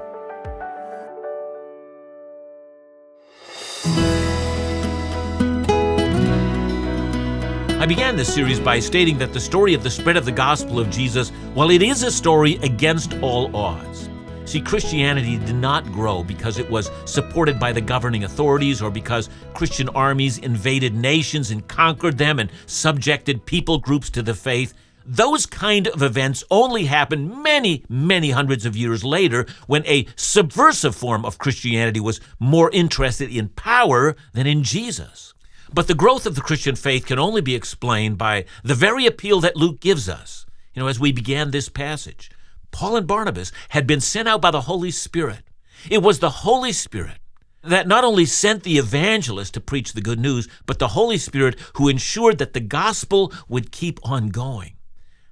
I 7.79 7.85
began 7.85 8.15
this 8.15 8.33
series 8.33 8.59
by 8.59 8.79
stating 8.79 9.17
that 9.17 9.33
the 9.33 9.39
story 9.39 9.73
of 9.73 9.83
the 9.83 9.89
spread 9.89 10.15
of 10.15 10.25
the 10.25 10.31
gospel 10.31 10.79
of 10.79 10.89
Jesus, 10.89 11.31
while 11.53 11.69
it 11.69 11.81
is 11.81 12.03
a 12.03 12.11
story 12.11 12.55
against 12.61 13.13
all 13.21 13.53
odds, 13.55 14.09
See, 14.45 14.59
Christianity 14.59 15.37
did 15.37 15.55
not 15.55 15.89
grow 15.91 16.21
because 16.21 16.59
it 16.59 16.69
was 16.69 16.91
supported 17.05 17.57
by 17.59 17.71
the 17.71 17.79
governing 17.79 18.25
authorities 18.25 18.81
or 18.81 18.91
because 18.91 19.29
Christian 19.53 19.87
armies 19.89 20.37
invaded 20.37 20.93
nations 20.93 21.51
and 21.51 21.65
conquered 21.67 22.17
them 22.17 22.39
and 22.39 22.51
subjected 22.65 23.45
people 23.45 23.77
groups 23.77 24.09
to 24.11 24.21
the 24.21 24.33
faith. 24.33 24.73
Those 25.05 25.45
kind 25.45 25.87
of 25.87 26.01
events 26.01 26.43
only 26.49 26.85
happened 26.85 27.43
many, 27.43 27.83
many 27.89 28.31
hundreds 28.31 28.65
of 28.65 28.75
years 28.75 29.03
later 29.03 29.45
when 29.67 29.85
a 29.85 30.07
subversive 30.15 30.95
form 30.95 31.25
of 31.25 31.37
Christianity 31.37 31.99
was 31.99 32.21
more 32.39 32.71
interested 32.71 33.29
in 33.29 33.49
power 33.49 34.15
than 34.33 34.47
in 34.47 34.63
Jesus. 34.63 35.33
But 35.73 35.87
the 35.87 35.95
growth 35.95 36.25
of 36.25 36.35
the 36.35 36.41
Christian 36.41 36.75
faith 36.75 37.05
can 37.05 37.19
only 37.19 37.41
be 37.41 37.55
explained 37.55 38.17
by 38.17 38.45
the 38.63 38.75
very 38.75 39.05
appeal 39.05 39.41
that 39.41 39.57
Luke 39.57 39.79
gives 39.81 40.07
us. 40.07 40.45
You 40.73 40.81
know, 40.81 40.87
as 40.87 40.99
we 40.99 41.11
began 41.11 41.51
this 41.51 41.67
passage, 41.67 42.31
Paul 42.71 42.95
and 42.95 43.07
Barnabas 43.07 43.51
had 43.69 43.85
been 43.85 44.01
sent 44.01 44.27
out 44.27 44.41
by 44.41 44.51
the 44.51 44.61
Holy 44.61 44.91
Spirit. 44.91 45.43
It 45.89 46.01
was 46.01 46.19
the 46.19 46.29
Holy 46.29 46.71
Spirit 46.71 47.17
that 47.63 47.87
not 47.87 48.03
only 48.03 48.25
sent 48.25 48.63
the 48.63 48.77
evangelist 48.77 49.53
to 49.53 49.61
preach 49.61 49.93
the 49.93 50.01
good 50.01 50.19
news, 50.19 50.47
but 50.65 50.79
the 50.79 50.89
Holy 50.89 51.17
Spirit 51.17 51.59
who 51.75 51.87
ensured 51.87 52.37
that 52.37 52.53
the 52.53 52.59
gospel 52.59 53.33
would 53.47 53.71
keep 53.71 53.99
on 54.03 54.29
going. 54.29 54.73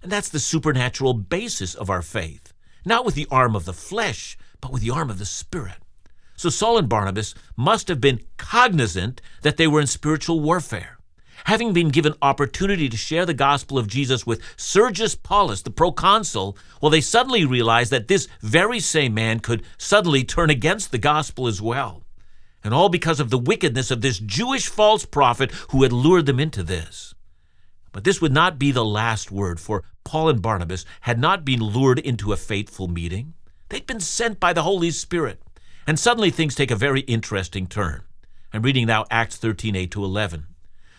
And 0.01 0.11
that's 0.11 0.29
the 0.29 0.39
supernatural 0.39 1.13
basis 1.13 1.75
of 1.75 1.89
our 1.89 2.01
faith, 2.01 2.53
not 2.85 3.05
with 3.05 3.15
the 3.15 3.27
arm 3.29 3.55
of 3.55 3.65
the 3.65 3.73
flesh, 3.73 4.37
but 4.59 4.71
with 4.71 4.81
the 4.81 4.91
arm 4.91 5.09
of 5.09 5.19
the 5.19 5.25
Spirit. 5.25 5.77
So 6.35 6.49
Saul 6.49 6.79
and 6.79 6.89
Barnabas 6.89 7.35
must 7.55 7.87
have 7.87 8.01
been 8.01 8.21
cognizant 8.37 9.21
that 9.43 9.57
they 9.57 9.67
were 9.67 9.79
in 9.79 9.87
spiritual 9.87 10.39
warfare. 10.39 10.97
Having 11.45 11.73
been 11.73 11.89
given 11.89 12.15
opportunity 12.21 12.89
to 12.89 12.97
share 12.97 13.25
the 13.25 13.33
gospel 13.33 13.77
of 13.77 13.87
Jesus 13.87 14.25
with 14.25 14.41
Sergius 14.57 15.15
Paulus, 15.15 15.61
the 15.61 15.71
proconsul, 15.71 16.57
well, 16.81 16.89
they 16.89 17.01
suddenly 17.01 17.45
realized 17.45 17.91
that 17.91 18.07
this 18.07 18.27
very 18.41 18.79
same 18.79 19.13
man 19.13 19.39
could 19.39 19.63
suddenly 19.77 20.23
turn 20.23 20.49
against 20.49 20.91
the 20.91 20.97
gospel 20.97 21.47
as 21.47 21.61
well. 21.61 22.03
And 22.63 22.73
all 22.73 22.89
because 22.89 23.19
of 23.19 23.31
the 23.31 23.39
wickedness 23.39 23.89
of 23.89 24.01
this 24.01 24.19
Jewish 24.19 24.67
false 24.67 25.05
prophet 25.05 25.51
who 25.69 25.83
had 25.83 25.91
lured 25.91 26.27
them 26.27 26.39
into 26.39 26.61
this. 26.63 27.15
But 27.91 28.03
this 28.03 28.21
would 28.21 28.31
not 28.31 28.57
be 28.57 28.71
the 28.71 28.85
last 28.85 29.31
word, 29.31 29.59
for 29.59 29.83
Paul 30.03 30.29
and 30.29 30.41
Barnabas 30.41 30.85
had 31.01 31.19
not 31.19 31.43
been 31.43 31.59
lured 31.59 31.99
into 31.99 32.31
a 32.31 32.37
fateful 32.37 32.87
meeting. 32.87 33.33
They'd 33.69 33.87
been 33.87 33.99
sent 33.99 34.39
by 34.39 34.53
the 34.53 34.63
Holy 34.63 34.91
Spirit. 34.91 35.41
And 35.87 35.99
suddenly 35.99 36.29
things 36.29 36.55
take 36.55 36.71
a 36.71 36.75
very 36.75 37.01
interesting 37.01 37.67
turn. 37.67 38.03
I'm 38.53 38.61
reading 38.61 38.87
now 38.87 39.05
Acts 39.09 39.37
13 39.37 39.75
8 39.75 39.91
to 39.91 40.03
11. 40.03 40.45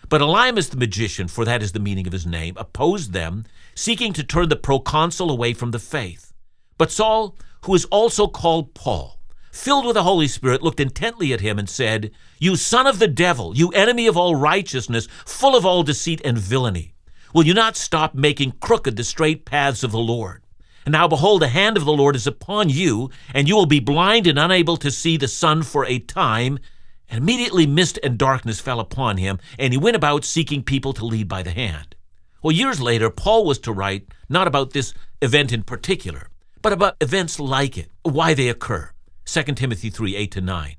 But 0.09 0.21
Elymas 0.21 0.69
the 0.69 0.77
magician, 0.77 1.27
for 1.27 1.45
that 1.45 1.63
is 1.63 1.71
the 1.71 1.79
meaning 1.79 2.05
of 2.05 2.13
his 2.13 2.25
name, 2.25 2.55
opposed 2.57 3.13
them, 3.13 3.45
seeking 3.73 4.13
to 4.13 4.23
turn 4.23 4.49
the 4.49 4.55
proconsul 4.55 5.31
away 5.31 5.53
from 5.53 5.71
the 5.71 5.79
faith. 5.79 6.33
But 6.77 6.91
Saul, 6.91 7.35
who 7.61 7.73
is 7.73 7.85
also 7.85 8.27
called 8.27 8.73
Paul, 8.73 9.19
filled 9.53 9.85
with 9.85 9.93
the 9.93 10.03
Holy 10.03 10.27
Spirit, 10.27 10.63
looked 10.63 10.79
intently 10.79 11.31
at 11.31 11.39
him 11.39 11.59
and 11.59 11.69
said, 11.69 12.11
You 12.39 12.55
son 12.55 12.87
of 12.87 12.99
the 12.99 13.07
devil, 13.07 13.55
you 13.55 13.69
enemy 13.69 14.07
of 14.07 14.17
all 14.17 14.35
righteousness, 14.35 15.07
full 15.25 15.55
of 15.55 15.65
all 15.65 15.83
deceit 15.83 16.19
and 16.25 16.37
villainy, 16.37 16.95
will 17.33 17.45
you 17.45 17.53
not 17.53 17.77
stop 17.77 18.15
making 18.15 18.53
crooked 18.59 18.97
the 18.97 19.03
straight 19.03 19.45
paths 19.45 19.83
of 19.83 19.91
the 19.91 19.99
Lord? 19.99 20.43
And 20.85 20.91
now 20.91 21.07
behold, 21.07 21.41
the 21.41 21.47
hand 21.47 21.77
of 21.77 21.85
the 21.85 21.93
Lord 21.93 22.15
is 22.15 22.27
upon 22.27 22.69
you, 22.69 23.11
and 23.33 23.47
you 23.47 23.55
will 23.55 23.67
be 23.67 23.79
blind 23.79 24.27
and 24.27 24.37
unable 24.37 24.75
to 24.77 24.91
see 24.91 25.15
the 25.15 25.27
sun 25.27 25.61
for 25.61 25.85
a 25.85 25.99
time. 25.99 26.59
And 27.07 27.21
immediately 27.21 27.67
mist 27.67 27.99
and 28.03 28.17
darkness 28.17 28.59
fell 28.59 28.79
upon 28.79 29.17
him, 29.17 29.39
and 29.59 29.71
he 29.71 29.77
went 29.77 29.95
about 29.95 30.25
seeking 30.25 30.63
people 30.63 30.93
to 30.93 31.05
lead 31.05 31.27
by 31.27 31.43
the 31.43 31.51
hand. 31.51 31.95
Well, 32.41 32.51
years 32.51 32.81
later, 32.81 33.09
Paul 33.09 33.45
was 33.45 33.59
to 33.59 33.71
write 33.71 34.07
not 34.27 34.47
about 34.47 34.71
this 34.71 34.93
event 35.21 35.53
in 35.53 35.63
particular, 35.63 36.29
but 36.61 36.73
about 36.73 36.97
events 36.99 37.39
like 37.39 37.77
it, 37.77 37.89
why 38.01 38.33
they 38.33 38.49
occur. 38.49 38.92
2 39.25 39.43
Timothy 39.55 39.89
3 39.89 40.15
8 40.15 40.31
to 40.31 40.41
9. 40.41 40.75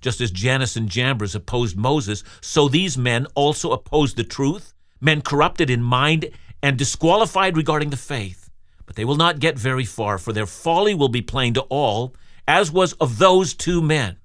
Just 0.00 0.20
as 0.20 0.30
Jannes 0.30 0.76
and 0.76 0.88
Jambres 0.88 1.34
opposed 1.34 1.76
Moses, 1.76 2.22
so 2.40 2.68
these 2.68 2.96
men 2.96 3.26
also 3.34 3.72
opposed 3.72 4.16
the 4.16 4.24
truth, 4.24 4.72
men 5.00 5.22
corrupted 5.22 5.70
in 5.70 5.82
mind 5.82 6.30
and 6.62 6.76
disqualified 6.76 7.56
regarding 7.56 7.90
the 7.90 7.96
faith. 7.96 8.50
But 8.86 8.96
they 8.96 9.04
will 9.04 9.16
not 9.16 9.40
get 9.40 9.58
very 9.58 9.84
far, 9.84 10.18
for 10.18 10.32
their 10.32 10.46
folly 10.46 10.94
will 10.94 11.08
be 11.08 11.22
plain 11.22 11.54
to 11.54 11.62
all, 11.62 12.14
as 12.46 12.70
was 12.70 12.94
of 12.94 13.18
those 13.18 13.54
two 13.54 13.82
men. 13.82 14.16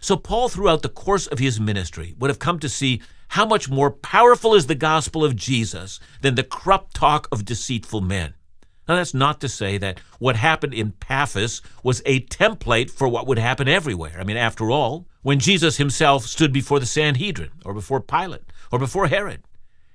So, 0.00 0.16
Paul, 0.16 0.48
throughout 0.48 0.82
the 0.82 0.88
course 0.88 1.26
of 1.26 1.38
his 1.38 1.60
ministry, 1.60 2.14
would 2.18 2.28
have 2.28 2.38
come 2.38 2.58
to 2.58 2.68
see 2.68 3.00
how 3.28 3.46
much 3.46 3.70
more 3.70 3.90
powerful 3.90 4.54
is 4.54 4.66
the 4.66 4.74
gospel 4.74 5.24
of 5.24 5.36
Jesus 5.36 6.00
than 6.20 6.34
the 6.34 6.44
corrupt 6.44 6.94
talk 6.94 7.28
of 7.32 7.44
deceitful 7.44 8.00
men. 8.00 8.34
Now, 8.86 8.96
that's 8.96 9.14
not 9.14 9.40
to 9.40 9.48
say 9.48 9.78
that 9.78 10.00
what 10.18 10.36
happened 10.36 10.74
in 10.74 10.92
Paphos 10.92 11.62
was 11.82 12.02
a 12.04 12.20
template 12.20 12.90
for 12.90 13.08
what 13.08 13.26
would 13.26 13.38
happen 13.38 13.66
everywhere. 13.66 14.16
I 14.20 14.24
mean, 14.24 14.36
after 14.36 14.70
all, 14.70 15.06
when 15.22 15.38
Jesus 15.38 15.78
himself 15.78 16.26
stood 16.26 16.52
before 16.52 16.80
the 16.80 16.86
Sanhedrin, 16.86 17.52
or 17.64 17.72
before 17.72 18.00
Pilate, 18.00 18.52
or 18.70 18.78
before 18.78 19.06
Herod, 19.06 19.42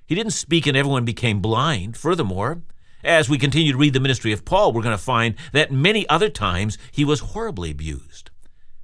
he 0.06 0.16
didn't 0.16 0.32
speak 0.32 0.66
and 0.66 0.76
everyone 0.76 1.04
became 1.04 1.40
blind. 1.40 1.96
Furthermore, 1.96 2.62
as 3.04 3.28
we 3.28 3.38
continue 3.38 3.72
to 3.72 3.78
read 3.78 3.92
the 3.92 4.00
ministry 4.00 4.32
of 4.32 4.44
Paul, 4.44 4.72
we're 4.72 4.82
going 4.82 4.96
to 4.96 5.02
find 5.02 5.36
that 5.52 5.70
many 5.70 6.08
other 6.08 6.28
times 6.28 6.76
he 6.90 7.04
was 7.04 7.20
horribly 7.20 7.70
abused. 7.70 8.30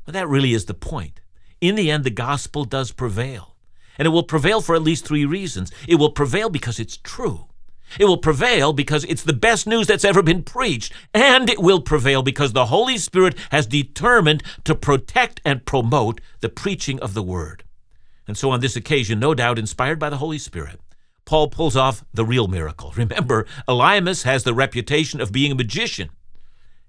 But 0.05 0.15
that 0.15 0.29
really 0.29 0.53
is 0.53 0.67
the 0.67 0.75
point. 0.75 1.21
In 1.61 1.75
the 1.75 1.91
end, 1.91 2.05
the 2.05 2.11
gospel 2.11 2.65
does 2.65 2.93
prevail. 2.93 3.57
And 3.99 4.07
it 4.07 4.11
will 4.11 4.23
prevail 4.23 4.61
for 4.61 4.77
at 4.77 4.83
least 4.83 5.05
three 5.05 5.25
reasons. 5.25 5.73
It 5.89 5.97
will 5.97 6.13
prevail 6.13 6.49
because 6.49 6.79
it's 6.79 6.99
true. 6.99 7.49
It 7.99 8.05
will 8.05 8.19
prevail 8.19 8.73
because 8.73 9.05
it's 9.05 9.23
the 9.23 9.33
best 9.33 9.67
news 9.67 9.87
that's 9.87 10.05
ever 10.05 10.23
been 10.23 10.43
preached. 10.43 10.93
And 11.15 11.49
it 11.49 11.61
will 11.61 11.81
prevail 11.81 12.23
because 12.23 12.53
the 12.53 12.67
Holy 12.67 12.99
Spirit 12.99 13.37
has 13.51 13.67
determined 13.67 14.43
to 14.65 14.75
protect 14.75 15.41
and 15.45 15.65
promote 15.65 16.21
the 16.41 16.49
preaching 16.49 17.01
of 17.01 17.15
the 17.15 17.23
Word. 17.23 17.65
And 18.27 18.37
so, 18.37 18.51
on 18.51 18.61
this 18.61 18.77
occasion, 18.77 19.21
no 19.21 19.35
doubt 19.35 19.59
inspired 19.59 19.99
by 19.99 20.11
the 20.11 20.17
Holy 20.17 20.39
Spirit, 20.39 20.81
Paul 21.25 21.49
pulls 21.49 21.77
off 21.77 22.05
the 22.13 22.25
real 22.25 22.49
miracle. 22.49 22.93
Remember, 22.97 23.47
Elymas 23.69 24.25
has 24.25 24.45
the 24.45 24.55
reputation 24.55 25.21
of 25.21 25.33
being 25.33 25.53
a 25.53 25.57
magician. 25.57 26.11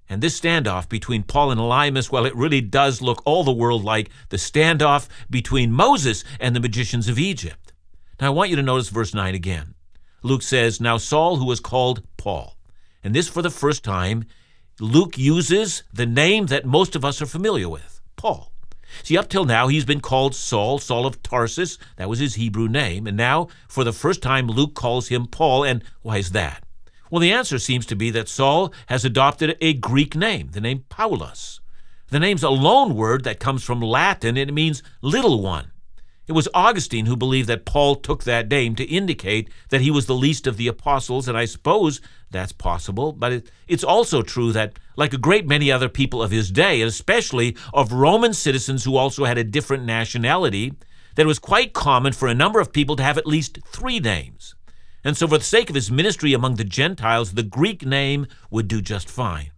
And 0.10 0.22
this 0.22 0.40
standoff 0.40 0.88
between 0.88 1.24
Paul 1.24 1.52
and 1.52 1.60
Elymas, 1.60 2.10
well, 2.10 2.26
it 2.26 2.36
really 2.36 2.62
does 2.62 3.02
look 3.02 3.22
all 3.26 3.44
the 3.44 3.52
world 3.52 3.84
like 3.84 4.10
the 4.30 4.38
standoff 4.38 5.10
between 5.30 5.74
Moses 5.74 6.24
and 6.40 6.56
the 6.56 6.62
magicians 6.62 7.10
of 7.10 7.20
Egypt. 7.20 7.74
Now, 8.20 8.28
I 8.28 8.30
want 8.30 8.50
you 8.50 8.56
to 8.56 8.64
notice 8.64 8.90
verse 8.90 9.14
9 9.14 9.36
again. 9.36 9.76
Luke 10.24 10.42
says, 10.42 10.82
Now 10.82 10.98
Saul, 10.98 11.38
who 11.38 11.46
was 11.46 11.60
called 11.60 12.04
Paul, 12.18 12.58
and 13.04 13.14
this 13.14 13.28
for 13.28 13.42
the 13.42 13.50
first 13.50 13.84
time, 13.84 14.26
Luke 14.80 15.18
uses 15.18 15.84
the 15.94 16.06
name 16.06 16.48
that 16.48 16.66
most 16.66 16.96
of 16.96 17.04
us 17.04 17.22
are 17.22 17.26
familiar 17.26 17.70
with 17.70 18.02
Paul. 18.16 18.52
See, 19.04 19.18
up 19.18 19.30
till 19.30 19.46
now, 19.46 19.68
he's 19.68 19.86
been 19.86 20.02
called 20.02 20.36
Saul, 20.36 20.80
Saul 20.80 21.06
of 21.06 21.22
Tarsus. 21.24 21.78
That 21.98 22.10
was 22.10 22.20
his 22.20 22.36
Hebrew 22.36 22.68
name. 22.68 23.06
And 23.06 23.18
now, 23.18 23.48
for 23.68 23.84
the 23.84 23.94
first 23.94 24.22
time, 24.22 24.48
Luke 24.48 24.76
calls 24.76 25.10
him 25.10 25.28
Paul. 25.28 25.64
And 25.64 25.84
why 26.02 26.18
is 26.18 26.32
that? 26.32 26.64
Well, 27.10 27.20
the 27.20 27.32
answer 27.32 27.60
seems 27.60 27.86
to 27.88 27.96
be 27.96 28.10
that 28.12 28.30
Saul 28.30 28.74
has 28.88 29.06
adopted 29.06 29.58
a 29.62 29.74
Greek 29.74 30.16
name, 30.16 30.50
the 30.52 30.62
name 30.62 30.86
Paulus. 30.90 31.60
The 32.10 32.20
name's 32.20 32.44
a 32.44 32.50
loan 32.50 32.96
word 32.96 33.24
that 33.24 33.40
comes 33.40 33.64
from 33.64 33.82
Latin 33.82 34.38
and 34.38 34.50
it 34.50 34.54
means 34.54 34.84
little 35.02 35.42
one. 35.42 35.72
It 36.28 36.34
was 36.34 36.50
Augustine 36.54 37.06
who 37.06 37.16
believed 37.16 37.48
that 37.48 37.64
Paul 37.64 37.96
took 37.96 38.26
that 38.26 38.50
name 38.50 38.76
to 38.76 38.84
indicate 38.84 39.50
that 39.70 39.80
he 39.80 39.90
was 39.90 40.08
the 40.08 40.16
least 40.16 40.46
of 40.46 40.58
the 40.58 40.68
apostles, 40.68 41.30
and 41.30 41.38
I 41.38 41.46
suppose 41.46 42.02
that's 42.32 42.52
possible, 42.52 43.14
but 43.14 43.32
it, 43.32 43.52
it's 43.66 43.84
also 43.84 44.22
true 44.22 44.52
that, 44.52 44.78
like 44.98 45.14
a 45.14 45.18
great 45.18 45.48
many 45.48 45.72
other 45.72 45.88
people 45.88 46.22
of 46.22 46.32
his 46.32 46.52
day, 46.52 46.82
and 46.82 46.90
especially 46.90 47.56
of 47.74 47.94
Roman 47.94 48.34
citizens 48.34 48.84
who 48.84 48.98
also 48.98 49.24
had 49.24 49.38
a 49.38 49.44
different 49.46 49.86
nationality, 49.86 50.74
that 51.16 51.24
it 51.24 51.28
was 51.28 51.40
quite 51.40 51.72
common 51.72 52.12
for 52.12 52.28
a 52.28 52.34
number 52.36 52.60
of 52.60 52.74
people 52.74 52.98
to 52.98 53.04
have 53.04 53.18
at 53.18 53.26
least 53.26 53.60
three 53.66 54.00
names. 54.00 54.54
And 55.06 55.16
so, 55.16 55.30
for 55.30 55.38
the 55.38 55.44
sake 55.46 55.70
of 55.70 55.76
his 55.76 55.90
ministry 55.90 56.34
among 56.34 56.56
the 56.56 56.66
Gentiles, 56.66 57.34
the 57.34 57.44
Greek 57.44 57.86
name 57.86 58.28
would 58.52 58.68
do 58.68 58.82
just 58.82 59.10
fine. 59.10 59.52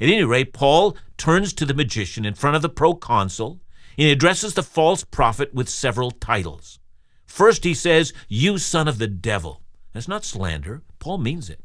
At 0.00 0.08
any 0.08 0.24
rate, 0.24 0.54
Paul 0.54 0.96
turns 1.18 1.52
to 1.52 1.66
the 1.66 1.74
magician 1.74 2.24
in 2.24 2.32
front 2.32 2.56
of 2.56 2.62
the 2.62 2.70
proconsul 2.70 3.60
he 3.96 4.12
addresses 4.12 4.54
the 4.54 4.62
false 4.62 5.04
prophet 5.04 5.54
with 5.54 5.68
several 5.68 6.10
titles. 6.10 6.78
First, 7.26 7.64
he 7.64 7.74
says, 7.74 8.12
You 8.28 8.58
son 8.58 8.88
of 8.88 8.98
the 8.98 9.06
devil. 9.06 9.62
That's 9.92 10.08
not 10.08 10.24
slander. 10.24 10.82
Paul 10.98 11.18
means 11.18 11.48
it. 11.48 11.60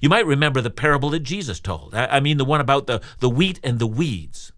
You 0.00 0.08
might 0.08 0.26
remember 0.26 0.60
the 0.60 0.70
parable 0.70 1.10
that 1.10 1.20
Jesus 1.20 1.60
told. 1.60 1.94
I 1.94 2.20
mean, 2.20 2.36
the 2.36 2.44
one 2.44 2.60
about 2.60 2.86
the, 2.86 3.00
the 3.20 3.30
wheat 3.30 3.58
and 3.64 3.78
the 3.78 3.86
weeds. 3.86 4.52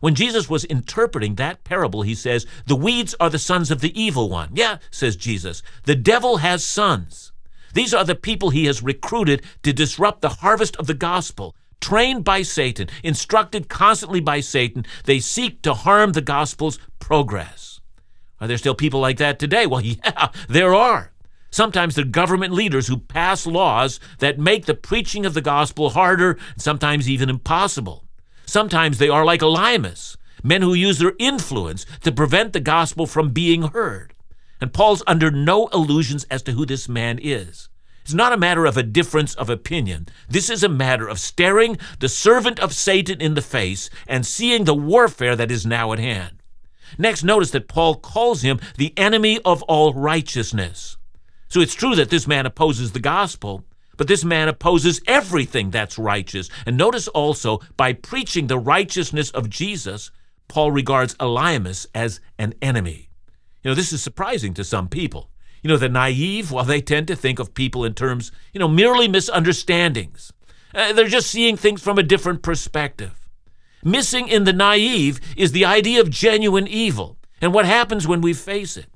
When 0.00 0.14
Jesus 0.14 0.48
was 0.48 0.64
interpreting 0.64 1.34
that 1.34 1.62
parable, 1.62 2.02
he 2.02 2.14
says, 2.14 2.46
The 2.66 2.76
weeds 2.76 3.14
are 3.20 3.30
the 3.30 3.38
sons 3.38 3.70
of 3.70 3.80
the 3.80 4.00
evil 4.00 4.28
one. 4.28 4.50
Yeah, 4.54 4.78
says 4.90 5.14
Jesus, 5.14 5.62
the 5.84 5.94
devil 5.94 6.38
has 6.38 6.64
sons. 6.64 7.32
These 7.74 7.94
are 7.94 8.04
the 8.04 8.14
people 8.14 8.50
he 8.50 8.64
has 8.64 8.82
recruited 8.82 9.44
to 9.62 9.72
disrupt 9.72 10.22
the 10.22 10.28
harvest 10.40 10.76
of 10.76 10.86
the 10.86 10.94
gospel, 10.94 11.54
trained 11.80 12.24
by 12.24 12.42
Satan, 12.42 12.88
instructed 13.02 13.68
constantly 13.68 14.20
by 14.20 14.40
Satan, 14.40 14.84
they 15.04 15.20
seek 15.20 15.62
to 15.62 15.74
harm 15.74 16.12
the 16.12 16.20
gospel's 16.20 16.78
progress. 16.98 17.80
Are 18.40 18.48
there 18.48 18.58
still 18.58 18.74
people 18.74 19.00
like 19.00 19.18
that 19.18 19.38
today? 19.38 19.66
Well, 19.66 19.80
yeah, 19.84 20.28
there 20.48 20.74
are. 20.74 21.12
Sometimes 21.50 21.94
they're 21.94 22.04
government 22.04 22.52
leaders 22.52 22.86
who 22.86 22.98
pass 22.98 23.46
laws 23.46 23.98
that 24.18 24.38
make 24.38 24.66
the 24.66 24.74
preaching 24.74 25.26
of 25.26 25.34
the 25.34 25.40
gospel 25.40 25.90
harder, 25.90 26.38
and 26.52 26.62
sometimes 26.62 27.10
even 27.10 27.28
impossible. 27.28 28.04
Sometimes 28.46 28.98
they 28.98 29.08
are 29.08 29.24
like 29.24 29.40
Elymas, 29.40 30.16
men 30.44 30.62
who 30.62 30.74
use 30.74 30.98
their 30.98 31.14
influence 31.18 31.86
to 32.02 32.12
prevent 32.12 32.52
the 32.52 32.60
gospel 32.60 33.06
from 33.06 33.30
being 33.30 33.62
heard. 33.62 34.14
And 34.60 34.72
Paul's 34.72 35.02
under 35.06 35.30
no 35.30 35.68
illusions 35.68 36.24
as 36.30 36.42
to 36.42 36.52
who 36.52 36.66
this 36.66 36.88
man 36.88 37.18
is. 37.20 37.69
It's 38.02 38.14
not 38.14 38.32
a 38.32 38.38
matter 38.38 38.64
of 38.64 38.76
a 38.76 38.82
difference 38.82 39.34
of 39.34 39.50
opinion. 39.50 40.08
This 40.28 40.50
is 40.50 40.62
a 40.62 40.68
matter 40.68 41.06
of 41.06 41.20
staring 41.20 41.78
the 41.98 42.08
servant 42.08 42.58
of 42.58 42.74
Satan 42.74 43.20
in 43.20 43.34
the 43.34 43.42
face 43.42 43.90
and 44.06 44.26
seeing 44.26 44.64
the 44.64 44.74
warfare 44.74 45.36
that 45.36 45.50
is 45.50 45.66
now 45.66 45.92
at 45.92 45.98
hand. 45.98 46.42
Next, 46.98 47.22
notice 47.22 47.50
that 47.52 47.68
Paul 47.68 47.96
calls 47.96 48.42
him 48.42 48.60
the 48.76 48.92
enemy 48.96 49.38
of 49.44 49.62
all 49.64 49.92
righteousness. 49.92 50.96
So 51.48 51.60
it's 51.60 51.74
true 51.74 51.94
that 51.96 52.10
this 52.10 52.26
man 52.26 52.46
opposes 52.46 52.92
the 52.92 53.00
gospel, 53.00 53.64
but 53.96 54.08
this 54.08 54.24
man 54.24 54.48
opposes 54.48 55.00
everything 55.06 55.70
that's 55.70 55.98
righteous. 55.98 56.48
And 56.64 56.76
notice 56.76 57.06
also, 57.08 57.60
by 57.76 57.92
preaching 57.92 58.46
the 58.46 58.58
righteousness 58.58 59.30
of 59.30 59.50
Jesus, 59.50 60.10
Paul 60.48 60.72
regards 60.72 61.14
Elymas 61.16 61.86
as 61.94 62.20
an 62.38 62.54
enemy. 62.62 63.10
You 63.62 63.70
know, 63.70 63.74
this 63.74 63.92
is 63.92 64.02
surprising 64.02 64.54
to 64.54 64.64
some 64.64 64.88
people. 64.88 65.30
You 65.62 65.68
know, 65.68 65.76
the 65.76 65.88
naive, 65.88 66.50
well, 66.50 66.64
they 66.64 66.80
tend 66.80 67.06
to 67.08 67.16
think 67.16 67.38
of 67.38 67.54
people 67.54 67.84
in 67.84 67.94
terms, 67.94 68.32
you 68.52 68.60
know, 68.60 68.68
merely 68.68 69.08
misunderstandings. 69.08 70.32
Uh, 70.74 70.92
they're 70.92 71.08
just 71.08 71.30
seeing 71.30 71.56
things 71.56 71.82
from 71.82 71.98
a 71.98 72.02
different 72.02 72.42
perspective. 72.42 73.28
Missing 73.84 74.28
in 74.28 74.44
the 74.44 74.52
naive 74.52 75.20
is 75.36 75.52
the 75.52 75.64
idea 75.64 76.00
of 76.00 76.10
genuine 76.10 76.68
evil 76.68 77.18
and 77.40 77.52
what 77.52 77.66
happens 77.66 78.06
when 78.06 78.20
we 78.20 78.32
face 78.34 78.76
it. 78.76 78.86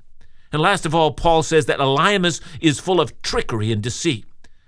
And 0.51 0.61
last 0.61 0.85
of 0.85 0.95
all, 0.95 1.11
Paul 1.11 1.43
says 1.43 1.65
that 1.65 1.79
Elymas 1.79 2.39
is 2.61 2.79
full 2.79 3.01
of 3.01 3.21
trickery 3.21 3.71
and 3.71 3.81
deceit. 3.81 4.25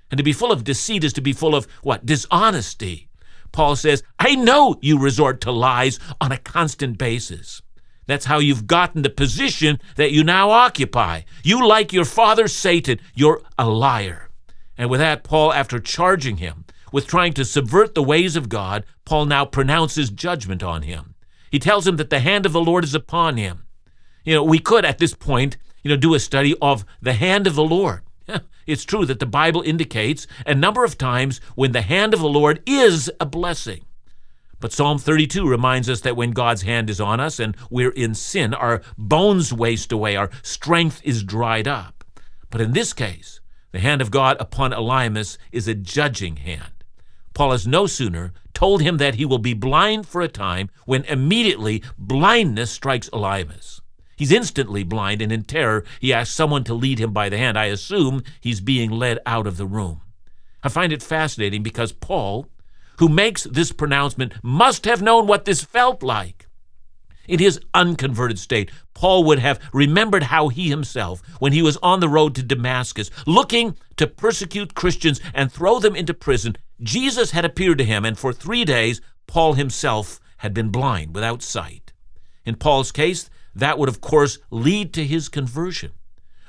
And 0.09 0.17
to 0.17 0.23
be 0.23 0.33
full 0.33 0.51
of 0.51 0.63
deceit 0.63 1.03
is 1.03 1.13
to 1.13 1.21
be 1.21 1.33
full 1.33 1.55
of 1.55 1.67
what? 1.83 2.05
Dishonesty. 2.05 3.09
Paul 3.51 3.75
says, 3.75 4.03
I 4.19 4.35
know 4.35 4.77
you 4.81 4.99
resort 4.99 5.41
to 5.41 5.51
lies 5.51 5.99
on 6.19 6.31
a 6.31 6.37
constant 6.37 6.97
basis. 6.97 7.61
That's 8.07 8.25
how 8.25 8.39
you've 8.39 8.67
gotten 8.67 9.01
the 9.03 9.09
position 9.09 9.79
that 9.97 10.11
you 10.11 10.23
now 10.23 10.49
occupy. 10.49 11.21
You, 11.43 11.67
like 11.67 11.93
your 11.93 12.05
father 12.05 12.47
Satan, 12.47 12.99
you're 13.13 13.41
a 13.57 13.69
liar. 13.69 14.29
And 14.77 14.89
with 14.89 14.99
that, 14.99 15.23
Paul, 15.23 15.53
after 15.53 15.79
charging 15.79 16.37
him 16.37 16.65
with 16.91 17.05
trying 17.05 17.33
to 17.33 17.45
subvert 17.45 17.93
the 17.93 18.03
ways 18.03 18.35
of 18.35 18.49
God, 18.49 18.85
Paul 19.05 19.25
now 19.25 19.45
pronounces 19.45 20.09
judgment 20.09 20.63
on 20.63 20.83
him. 20.83 21.15
He 21.51 21.59
tells 21.59 21.85
him 21.85 21.97
that 21.97 22.09
the 22.09 22.19
hand 22.19 22.45
of 22.45 22.53
the 22.53 22.61
Lord 22.61 22.83
is 22.83 22.95
upon 22.95 23.37
him. 23.37 23.65
You 24.23 24.35
know, 24.35 24.43
we 24.43 24.59
could 24.59 24.85
at 24.85 24.97
this 24.97 25.13
point, 25.13 25.57
you 25.83 25.89
know, 25.89 25.97
do 25.97 26.13
a 26.13 26.19
study 26.19 26.55
of 26.61 26.85
the 27.01 27.13
hand 27.13 27.47
of 27.47 27.55
the 27.55 27.63
Lord. 27.63 28.01
It's 28.67 28.83
true 28.83 29.05
that 29.05 29.19
the 29.19 29.25
Bible 29.25 29.61
indicates 29.61 30.27
a 30.45 30.53
number 30.53 30.83
of 30.83 30.97
times 30.97 31.39
when 31.55 31.71
the 31.71 31.83
hand 31.83 32.13
of 32.13 32.19
the 32.19 32.27
Lord 32.27 32.61
is 32.65 33.09
a 33.17 33.25
blessing. 33.25 33.85
But 34.59 34.73
Psalm 34.73 34.97
32 34.97 35.47
reminds 35.47 35.89
us 35.89 36.01
that 36.01 36.15
when 36.15 36.31
God's 36.31 36.63
hand 36.63 36.89
is 36.89 36.99
on 36.99 37.19
us 37.19 37.39
and 37.39 37.55
we're 37.69 37.91
in 37.91 38.15
sin, 38.15 38.53
our 38.53 38.81
bones 38.97 39.53
waste 39.53 39.91
away, 39.91 40.15
our 40.15 40.31
strength 40.41 41.01
is 41.03 41.23
dried 41.23 41.67
up. 41.67 42.03
But 42.49 42.61
in 42.61 42.71
this 42.71 42.93
case, 42.93 43.39
the 43.71 43.79
hand 43.79 44.01
of 44.01 44.11
God 44.11 44.37
upon 44.39 44.71
Elymas 44.71 45.37
is 45.51 45.67
a 45.67 45.75
judging 45.75 46.37
hand. 46.37 46.83
Paul 47.33 47.51
has 47.51 47.67
no 47.67 47.85
sooner 47.85 48.33
told 48.57 48.81
him 48.81 48.97
that 48.97 49.15
he 49.15 49.25
will 49.25 49.37
be 49.37 49.53
blind 49.53 50.07
for 50.07 50.21
a 50.21 50.27
time 50.27 50.71
when 50.85 51.03
immediately 51.03 51.83
blindness 51.95 52.71
strikes 52.71 53.07
Elymas. 53.11 53.81
He's 54.15 54.31
instantly 54.31 54.81
blind, 54.81 55.21
and 55.21 55.31
in 55.31 55.43
terror, 55.43 55.83
he 55.99 56.11
asks 56.11 56.33
someone 56.33 56.63
to 56.63 56.73
lead 56.73 56.97
him 56.97 57.13
by 57.13 57.29
the 57.29 57.37
hand. 57.37 57.59
I 57.59 57.65
assume 57.65 58.23
he's 58.41 58.59
being 58.59 58.89
led 58.89 59.19
out 59.27 59.45
of 59.45 59.57
the 59.57 59.67
room. 59.67 60.01
I 60.63 60.69
find 60.69 60.91
it 60.91 61.03
fascinating 61.03 61.61
because 61.61 61.91
Paul, 61.91 62.47
who 62.97 63.09
makes 63.09 63.43
this 63.43 63.71
pronouncement 63.71 64.33
must 64.43 64.85
have 64.85 65.01
known 65.01 65.27
what 65.27 65.45
this 65.45 65.63
felt 65.63 66.03
like. 66.03 66.47
In 67.27 67.39
his 67.39 67.59
unconverted 67.73 68.39
state, 68.39 68.71
Paul 68.93 69.25
would 69.25 69.39
have 69.39 69.59
remembered 69.73 70.23
how 70.23 70.47
he 70.47 70.69
himself, 70.69 71.21
when 71.39 71.51
he 71.51 71.61
was 71.61 71.77
on 71.77 71.99
the 71.99 72.09
road 72.09 72.35
to 72.35 72.43
Damascus, 72.43 73.11
looking 73.25 73.77
to 73.97 74.07
persecute 74.07 74.75
Christians 74.75 75.19
and 75.33 75.51
throw 75.51 75.79
them 75.79 75.95
into 75.95 76.13
prison, 76.13 76.55
Jesus 76.81 77.31
had 77.31 77.43
appeared 77.43 77.79
to 77.79 77.83
him, 77.83 78.05
and 78.05 78.17
for 78.17 78.31
three 78.31 78.63
days, 78.63 79.01
Paul 79.27 79.53
himself 79.53 80.19
had 80.37 80.53
been 80.53 80.69
blind 80.69 81.13
without 81.13 81.41
sight. 81.41 81.91
In 82.45 82.55
Paul's 82.55 82.93
case, 82.93 83.29
that 83.53 83.77
would, 83.77 83.89
of 83.89 83.99
course, 83.99 84.39
lead 84.49 84.93
to 84.93 85.03
his 85.03 85.27
conversion. 85.27 85.91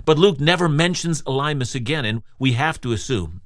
But 0.04 0.18
Luke 0.18 0.38
never 0.38 0.68
mentions 0.68 1.22
Elymas 1.22 1.74
again, 1.74 2.04
and 2.04 2.22
we 2.38 2.52
have 2.52 2.80
to 2.82 2.92
assume 2.92 3.40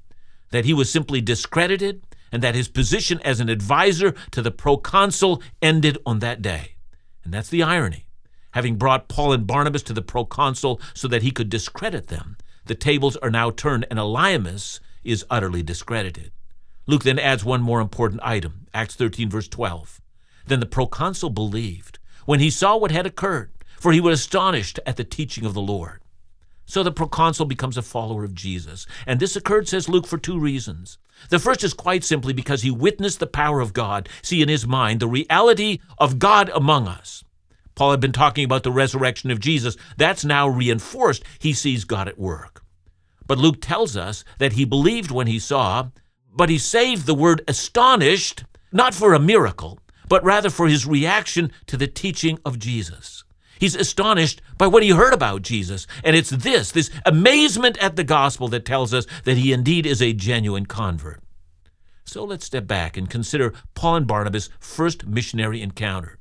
that 0.51 0.65
he 0.65 0.73
was 0.73 0.91
simply 0.91 1.19
discredited 1.19 2.03
and 2.33 2.41
that 2.41 2.55
his 2.55 2.67
position 2.67 3.21
as 3.23 3.39
an 3.39 3.47
advisor 3.47 4.13
to 4.31 4.41
the 4.41 4.51
proconsul 4.51 5.41
ended 5.61 5.99
on 6.05 6.19
that 6.19 6.41
day. 6.41 6.75
And 7.23 7.33
that's 7.33 7.49
the 7.49 7.63
irony. 7.63 8.07
Having 8.51 8.77
brought 8.77 9.07
Paul 9.07 9.33
and 9.33 9.47
Barnabas 9.47 9.83
to 9.83 9.93
the 9.93 10.01
proconsul 10.01 10.81
so 10.93 11.07
that 11.07 11.21
he 11.21 11.31
could 11.31 11.49
discredit 11.49 12.07
them, 12.07 12.37
the 12.65 12.75
tables 12.75 13.15
are 13.17 13.29
now 13.29 13.51
turned 13.51 13.85
and 13.89 13.99
Elymas 13.99 14.79
is 15.03 15.25
utterly 15.29 15.61
discredited. 15.61 16.31
Luke 16.87 17.03
then 17.03 17.19
adds 17.19 17.45
one 17.45 17.61
more 17.61 17.79
important 17.79 18.21
item, 18.23 18.67
Acts 18.73 18.95
13, 18.95 19.29
verse 19.29 19.47
12. 19.47 20.01
Then 20.47 20.59
the 20.59 20.65
proconsul 20.65 21.29
believed 21.29 21.99
when 22.25 22.39
he 22.39 22.49
saw 22.49 22.75
what 22.75 22.91
had 22.91 23.05
occurred, 23.05 23.51
for 23.79 23.91
he 23.91 24.01
was 24.01 24.19
astonished 24.19 24.79
at 24.85 24.97
the 24.97 25.03
teaching 25.03 25.45
of 25.45 25.53
the 25.53 25.61
Lord. 25.61 26.02
So 26.65 26.83
the 26.83 26.91
proconsul 26.91 27.45
becomes 27.45 27.77
a 27.77 27.81
follower 27.81 28.23
of 28.23 28.33
Jesus. 28.33 28.85
And 29.05 29.19
this 29.19 29.35
occurred, 29.35 29.67
says 29.67 29.89
Luke, 29.89 30.07
for 30.07 30.17
two 30.17 30.39
reasons. 30.39 30.97
The 31.29 31.39
first 31.39 31.63
is 31.63 31.73
quite 31.73 32.03
simply 32.03 32.33
because 32.33 32.61
he 32.61 32.71
witnessed 32.71 33.19
the 33.19 33.27
power 33.27 33.59
of 33.59 33.73
God, 33.73 34.09
see 34.21 34.41
in 34.41 34.49
his 34.49 34.65
mind 34.65 34.99
the 34.99 35.07
reality 35.07 35.79
of 35.97 36.19
God 36.19 36.49
among 36.53 36.87
us. 36.87 37.23
Paul 37.75 37.91
had 37.91 37.99
been 37.99 38.11
talking 38.11 38.45
about 38.45 38.63
the 38.63 38.71
resurrection 38.71 39.31
of 39.31 39.39
Jesus. 39.39 39.75
That's 39.97 40.23
now 40.23 40.47
reinforced. 40.47 41.23
He 41.39 41.53
sees 41.53 41.85
God 41.85 42.07
at 42.07 42.19
work. 42.19 42.63
But 43.25 43.37
Luke 43.37 43.61
tells 43.61 43.97
us 43.97 44.23
that 44.37 44.53
he 44.53 44.65
believed 44.65 45.11
when 45.11 45.27
he 45.27 45.39
saw, 45.39 45.89
but 46.35 46.49
he 46.49 46.57
saved 46.57 47.05
the 47.05 47.15
word 47.15 47.41
astonished, 47.47 48.43
not 48.71 48.93
for 48.93 49.13
a 49.13 49.19
miracle, 49.19 49.79
but 50.07 50.23
rather 50.23 50.49
for 50.49 50.67
his 50.67 50.85
reaction 50.85 51.51
to 51.67 51.77
the 51.77 51.87
teaching 51.87 52.37
of 52.45 52.59
Jesus. 52.59 53.23
He's 53.59 53.75
astonished 53.75 54.41
by 54.57 54.67
what 54.67 54.83
he 54.83 54.89
heard 54.89 55.13
about 55.13 55.41
Jesus. 55.41 55.87
And 56.03 56.15
it's 56.15 56.29
this, 56.29 56.71
this 56.71 56.89
amazement 57.05 57.77
at 57.79 57.95
the 57.95 58.03
gospel 58.03 58.47
that 58.49 58.65
tells 58.65 58.93
us 58.93 59.05
that 59.23 59.37
he 59.37 59.53
indeed 59.53 59.85
is 59.85 60.01
a 60.01 60.13
genuine 60.13 60.65
convert. 60.65 61.21
So 62.05 62.23
let's 62.23 62.45
step 62.45 62.67
back 62.67 62.97
and 62.97 63.09
consider 63.09 63.53
Paul 63.75 63.95
and 63.95 64.07
Barnabas' 64.07 64.49
first 64.59 65.05
missionary 65.05 65.61
encounter. 65.61 66.19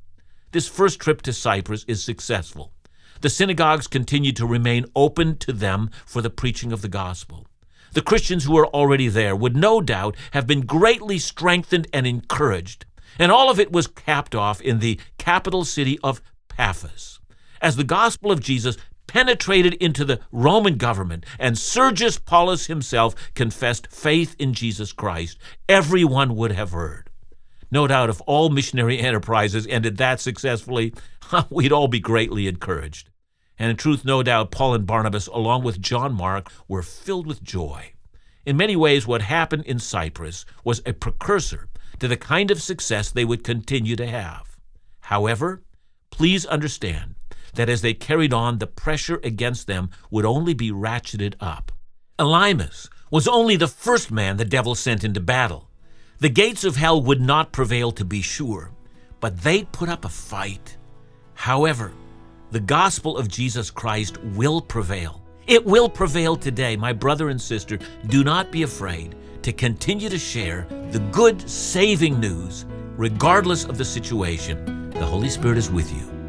This 0.53 0.69
first 0.69 1.01
trip 1.01 1.23
to 1.23 1.33
Cyprus 1.33 1.85
is 1.89 2.05
successful. 2.05 2.73
The 3.21 3.31
synagogues 3.31 3.87
continue 3.87 4.33
to 4.33 4.47
remain 4.47 4.87
open 4.97 5.37
to 5.39 5.53
them 5.53 5.91
for 6.05 6.23
the 6.23 6.31
preaching 6.31 6.73
of 6.73 6.83
the 6.83 6.89
gospel. 6.89 7.47
The 7.93 8.03
Christians 8.03 8.45
who 8.45 8.55
were 8.55 8.67
already 8.69 9.09
there 9.09 9.37
would 9.37 9.57
no 9.57 9.81
doubt 9.81 10.17
have 10.33 10.47
been 10.47 10.63
greatly 10.63 11.19
strengthened 11.19 11.89
and 11.93 12.07
encouraged. 12.07 12.87
And 13.19 13.31
all 13.31 13.51
of 13.51 13.61
it 13.61 13.71
was 13.71 13.87
capped 13.87 14.35
off 14.35 14.61
in 14.61 14.79
the 14.79 14.99
capital 15.19 15.65
city 15.65 15.99
of 16.03 16.23
Paphos. 16.49 17.21
As 17.63 17.77
the 17.77 17.85
gospel 17.85 18.33
of 18.33 18.41
Jesus 18.41 18.77
penetrated 19.07 19.75
into 19.75 20.05
the 20.05 20.19
Roman 20.33 20.77
government 20.77 21.25
and 21.39 21.57
Sergius 21.57 22.19
Paulus 22.19 22.67
himself 22.67 23.15
confessed 23.35 23.87
faith 23.87 24.35
in 24.37 24.53
Jesus 24.53 24.93
Christ, 24.93 25.39
everyone 25.69 26.35
would 26.35 26.51
have 26.51 26.73
heard. 26.73 27.09
No 27.71 27.87
doubt 27.87 28.11
if 28.11 28.21
all 28.27 28.51
missionary 28.51 28.99
enterprises 28.99 29.65
ended 29.69 29.97
that 29.99 30.21
successfully, 30.21 30.93
we'd 31.51 31.71
all 31.71 31.87
be 31.87 32.01
greatly 32.01 32.49
encouraged. 32.49 33.11
And 33.61 33.71
in 33.71 33.77
truth, 33.77 34.05
no 34.05 34.25
doubt, 34.25 34.51
Paul 34.51 34.75
and 34.75 34.85
Barnabas, 34.85 35.29
along 35.29 35.63
with 35.63 35.81
John 35.81 36.13
Mark, 36.15 36.51
were 36.67 36.83
filled 36.83 37.29
with 37.29 37.45
joy. 37.45 37.93
In 38.45 38.57
many 38.57 38.75
ways, 38.75 39.07
what 39.07 39.23
happened 39.23 39.67
in 39.67 39.79
Cyprus 39.79 40.45
was 40.65 40.83
a 40.85 40.93
precursor 40.93 41.69
to 42.01 42.09
the 42.09 42.17
kind 42.17 42.51
of 42.51 42.61
success 42.61 43.09
they 43.09 43.25
would 43.25 43.45
continue 43.45 43.95
to 43.95 44.07
have. 44.07 44.57
However, 45.03 45.63
please 46.11 46.45
understand 46.45 47.15
that 47.55 47.69
as 47.69 47.83
they 47.83 47.95
carried 47.95 48.33
on, 48.33 48.59
the 48.59 48.67
pressure 48.67 49.21
against 49.23 49.67
them 49.67 49.91
would 50.11 50.25
only 50.25 50.55
be 50.55 50.71
ratcheted 50.71 51.35
up. 51.41 51.73
Elymas 52.19 52.89
was 53.11 53.29
only 53.29 53.57
the 53.57 53.69
first 53.69 54.11
man 54.11 54.37
the 54.37 54.45
devil 54.45 54.75
sent 54.75 55.05
into 55.05 55.21
battle. 55.21 55.69
The 56.19 56.29
gates 56.29 56.65
of 56.65 56.77
hell 56.77 57.03
would 57.03 57.21
not 57.21 57.53
prevail, 57.53 57.91
to 57.93 58.05
be 58.05 58.23
sure, 58.23 58.71
but 59.21 59.43
they 59.43 59.65
put 59.65 59.89
up 59.89 60.05
a 60.05 60.09
fight. 60.09 60.77
However, 61.35 61.93
the 62.53 62.61
gospel 62.61 63.17
of 63.17 63.29
Jesus 63.29 63.71
Christ 63.71 64.19
will 64.23 64.61
prevail. 64.61 65.23
It 65.47 65.65
will 65.65 65.89
prevail 65.89 66.37
today. 66.37 66.77
My 66.77 66.93
brother 66.93 67.29
and 67.29 67.41
sister, 67.41 67.79
do 68.07 68.23
not 68.23 68.53
be 68.53 68.63
afraid 68.63 69.17
to 69.43 69.53
continue 69.53 70.09
to 70.09 70.19
share 70.19 70.67
the 70.91 71.01
good, 71.11 71.49
saving 71.51 72.21
news, 72.21 72.65
regardless 72.97 73.65
of 73.65 73.77
the 73.77 73.85
situation. 73.85 74.91
The 74.91 75.05
Holy 75.05 75.29
Spirit 75.29 75.59
is 75.59 75.71
with 75.71 75.93
you. 75.93 76.22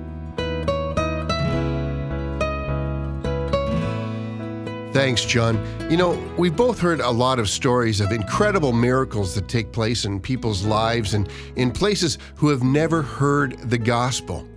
Thanks, 4.93 5.25
John. 5.25 5.57
You 5.89 5.97
know, 5.97 6.11
we've 6.37 6.55
both 6.55 6.79
heard 6.79 7.01
a 7.01 7.09
lot 7.09 7.39
of 7.39 7.49
stories 7.49 7.99
of 7.99 8.11
incredible 8.11 8.71
miracles 8.71 9.33
that 9.33 9.47
take 9.47 9.71
place 9.71 10.05
in 10.05 10.19
people's 10.19 10.63
lives 10.63 11.15
and 11.15 11.27
in 11.55 11.71
places 11.71 12.19
who 12.35 12.49
have 12.49 12.61
never 12.61 13.01
heard 13.01 13.57
the 13.71 13.77
gospel. 13.79 14.47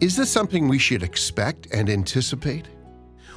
Is 0.00 0.16
this 0.16 0.30
something 0.30 0.68
we 0.68 0.78
should 0.78 1.02
expect 1.02 1.68
and 1.70 1.90
anticipate? 1.90 2.66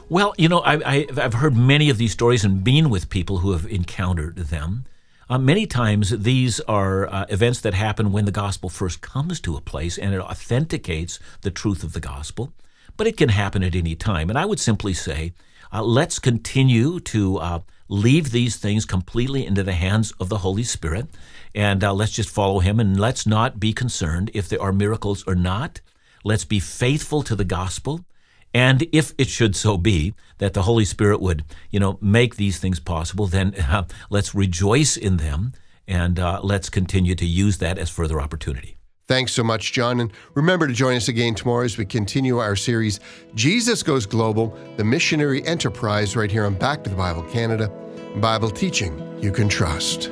Well, 0.08 0.34
you 0.38 0.48
know, 0.48 0.62
I, 0.64 1.06
have 1.18 1.34
heard 1.34 1.54
many 1.54 1.90
of 1.90 1.98
these 1.98 2.14
stories 2.14 2.46
and 2.46 2.64
been 2.64 2.90
with 2.90 3.10
people 3.10 3.40
who 3.40 3.52
have 3.52 3.66
encountered 3.66 4.38
them. 4.38 4.86
Uh, 5.30 5.38
many 5.38 5.68
times, 5.68 6.12
these 6.12 6.62
are 6.62 7.08
uh, 7.08 7.26
events 7.28 7.60
that 7.60 7.74
happen 7.74 8.14
when 8.14 8.24
the 8.24 8.32
gospel 8.32 8.70
first 8.70 9.02
comes 9.02 9.42
to 9.42 9.58
a 9.58 9.62
place 9.62 9.98
and 9.98 10.14
it 10.14 10.22
authenticates 10.22 11.20
the 11.42 11.52
truth 11.52 11.84
of 11.84 11.92
the 11.92 12.00
gospel. 12.00 12.54
But 12.96 13.06
it 13.06 13.18
can 13.18 13.30
happen 13.30 13.64
at 13.64 13.76
any 13.76 13.96
time. 13.96 14.30
And 14.30 14.40
I 14.40 14.46
would 14.46 14.62
simply 14.62 14.94
say, 14.94 15.34
uh, 15.74 15.84
let's 15.84 16.20
continue 16.20 17.00
to 17.02 17.38
uh, 17.38 17.60
leave 17.88 18.32
these 18.32 18.58
things 18.58 18.86
completely 18.86 19.46
into 19.46 19.64
the 19.64 19.74
hands 19.74 20.12
of 20.20 20.30
the 20.30 20.40
Holy 20.40 20.64
Spirit, 20.64 21.08
and 21.54 21.84
uh, 21.84 21.94
let's 21.94 22.12
just 22.12 22.30
follow 22.30 22.60
Him, 22.60 22.80
and 22.80 23.00
let's 23.00 23.26
not 23.26 23.60
be 23.60 23.74
concerned 23.74 24.32
if 24.34 24.48
there 24.50 24.62
are 24.62 24.74
miracles 24.74 25.24
or 25.28 25.36
not. 25.36 25.82
Let's 26.24 26.46
be 26.46 26.60
faithful 26.60 27.24
to 27.24 27.36
the 27.36 27.46
gospel. 27.46 28.06
And 28.54 28.88
if 28.92 29.14
it 29.18 29.28
should 29.28 29.56
so 29.56 29.78
be 29.78 30.14
that 30.40 30.54
the 30.54 30.64
Holy 30.64 30.86
Spirit 30.86 31.22
would, 31.22 31.44
you 31.70 31.80
know, 31.80 31.98
make 32.02 32.36
these 32.36 32.60
things 32.60 32.80
possible, 32.80 33.28
then 33.28 33.54
uh, 33.70 33.86
let's 34.10 34.34
rejoice 34.34 34.98
in 34.98 35.18
them 35.18 35.54
and 35.88 36.20
uh, 36.20 36.40
let's 36.44 36.70
continue 36.70 37.16
to 37.16 37.26
use 37.26 37.60
that 37.60 37.78
as 37.78 37.90
further 37.90 38.20
opportunity. 38.20 38.77
Thanks 39.08 39.32
so 39.32 39.44
much, 39.44 39.72
John. 39.72 40.02
And 40.02 40.12
remember 40.34 40.68
to 40.68 40.74
join 40.74 40.98
us 40.98 41.08
again 41.08 41.34
tomorrow 41.34 41.64
as 41.64 41.78
we 41.78 41.86
continue 41.86 42.40
our 42.40 42.58
series, 42.58 43.00
Jesus 43.36 43.82
Goes 43.82 44.06
Global, 44.06 44.58
the 44.76 44.84
missionary 44.84 45.46
enterprise, 45.46 46.18
right 46.18 46.30
here 46.30 46.46
on 46.46 46.56
Back 46.56 46.84
to 46.84 46.90
the 46.90 46.96
Bible 46.96 47.24
Canada. 47.24 47.72
Bible 48.18 48.50
teaching 48.50 49.02
you 49.22 49.32
can 49.32 49.48
trust. 49.48 50.12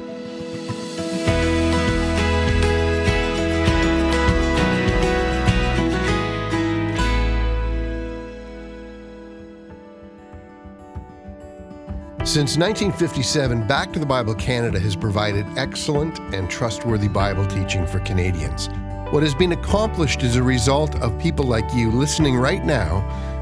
Since 12.23 12.57
1957, 12.57 13.67
Back 13.67 13.93
to 13.93 13.99
the 13.99 14.05
Bible 14.05 14.35
Canada 14.35 14.79
has 14.79 14.95
provided 14.95 15.45
excellent 15.57 16.19
and 16.33 16.49
trustworthy 16.49 17.07
Bible 17.07 17.45
teaching 17.45 17.85
for 17.85 17.99
Canadians. 17.99 18.69
What 19.15 19.23
has 19.23 19.33
been 19.33 19.53
accomplished 19.53 20.23
is 20.23 20.35
a 20.35 20.43
result 20.43 20.93
of 21.01 21.17
people 21.17 21.45
like 21.45 21.73
you 21.73 21.89
listening 21.89 22.35
right 22.35 22.65
now 22.65 22.99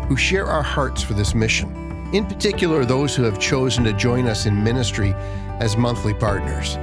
who 0.07 0.15
share 0.15 0.45
our 0.45 0.61
hearts 0.61 1.01
for 1.01 1.15
this 1.15 1.33
mission. 1.33 2.11
In 2.13 2.27
particular, 2.27 2.85
those 2.85 3.15
who 3.15 3.23
have 3.23 3.39
chosen 3.39 3.83
to 3.85 3.93
join 3.93 4.27
us 4.27 4.45
in 4.45 4.63
ministry 4.63 5.15
as 5.59 5.75
monthly 5.75 6.13
partners. 6.13 6.75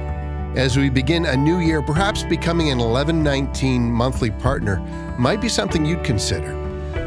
As 0.57 0.75
we 0.75 0.89
begin 0.89 1.25
a 1.25 1.37
new 1.37 1.59
year, 1.59 1.81
perhaps 1.81 2.23
becoming 2.23 2.69
an 2.69 2.79
1119 2.79 3.89
monthly 3.89 4.29
partner 4.29 4.81
might 5.17 5.39
be 5.39 5.47
something 5.47 5.85
you'd 5.85 6.03
consider. 6.03 6.51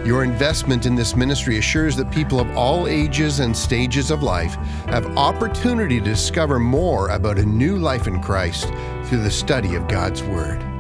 Your 0.06 0.24
investment 0.24 0.86
in 0.86 0.94
this 0.94 1.14
ministry 1.14 1.58
assures 1.58 1.96
that 1.96 2.10
people 2.10 2.40
of 2.40 2.56
all 2.56 2.88
ages 2.88 3.40
and 3.40 3.54
stages 3.54 4.10
of 4.10 4.22
life 4.22 4.54
have 4.86 5.18
opportunity 5.18 5.98
to 5.98 6.06
discover 6.06 6.58
more 6.58 7.10
about 7.10 7.38
a 7.38 7.44
new 7.44 7.76
life 7.76 8.06
in 8.06 8.22
Christ 8.22 8.68
through 9.04 9.22
the 9.22 9.30
study 9.30 9.74
of 9.74 9.86
God's 9.86 10.22
Word. 10.22 10.73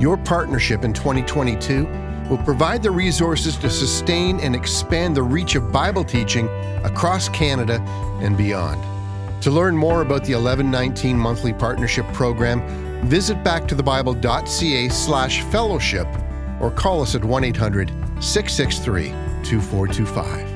Your 0.00 0.16
partnership 0.16 0.82
in 0.82 0.94
2022 0.94 1.86
will 2.30 2.38
provide 2.38 2.82
the 2.82 2.90
resources 2.90 3.58
to 3.58 3.68
sustain 3.68 4.40
and 4.40 4.56
expand 4.56 5.14
the 5.14 5.22
reach 5.22 5.56
of 5.56 5.70
Bible 5.70 6.04
teaching 6.04 6.48
across 6.84 7.28
Canada 7.28 7.82
and 8.22 8.34
beyond. 8.34 8.82
To 9.42 9.50
learn 9.50 9.76
more 9.76 10.00
about 10.00 10.24
the 10.24 10.34
1119 10.34 11.18
monthly 11.18 11.52
partnership 11.52 12.06
program, 12.14 12.62
visit 13.06 13.44
backtothebible.ca 13.44 14.88
slash 14.88 15.42
fellowship 15.44 16.06
or 16.62 16.70
call 16.70 17.02
us 17.02 17.14
at 17.14 17.22
1 17.22 17.44
800 17.44 17.88
663 18.20 19.10
2425. 19.42 20.49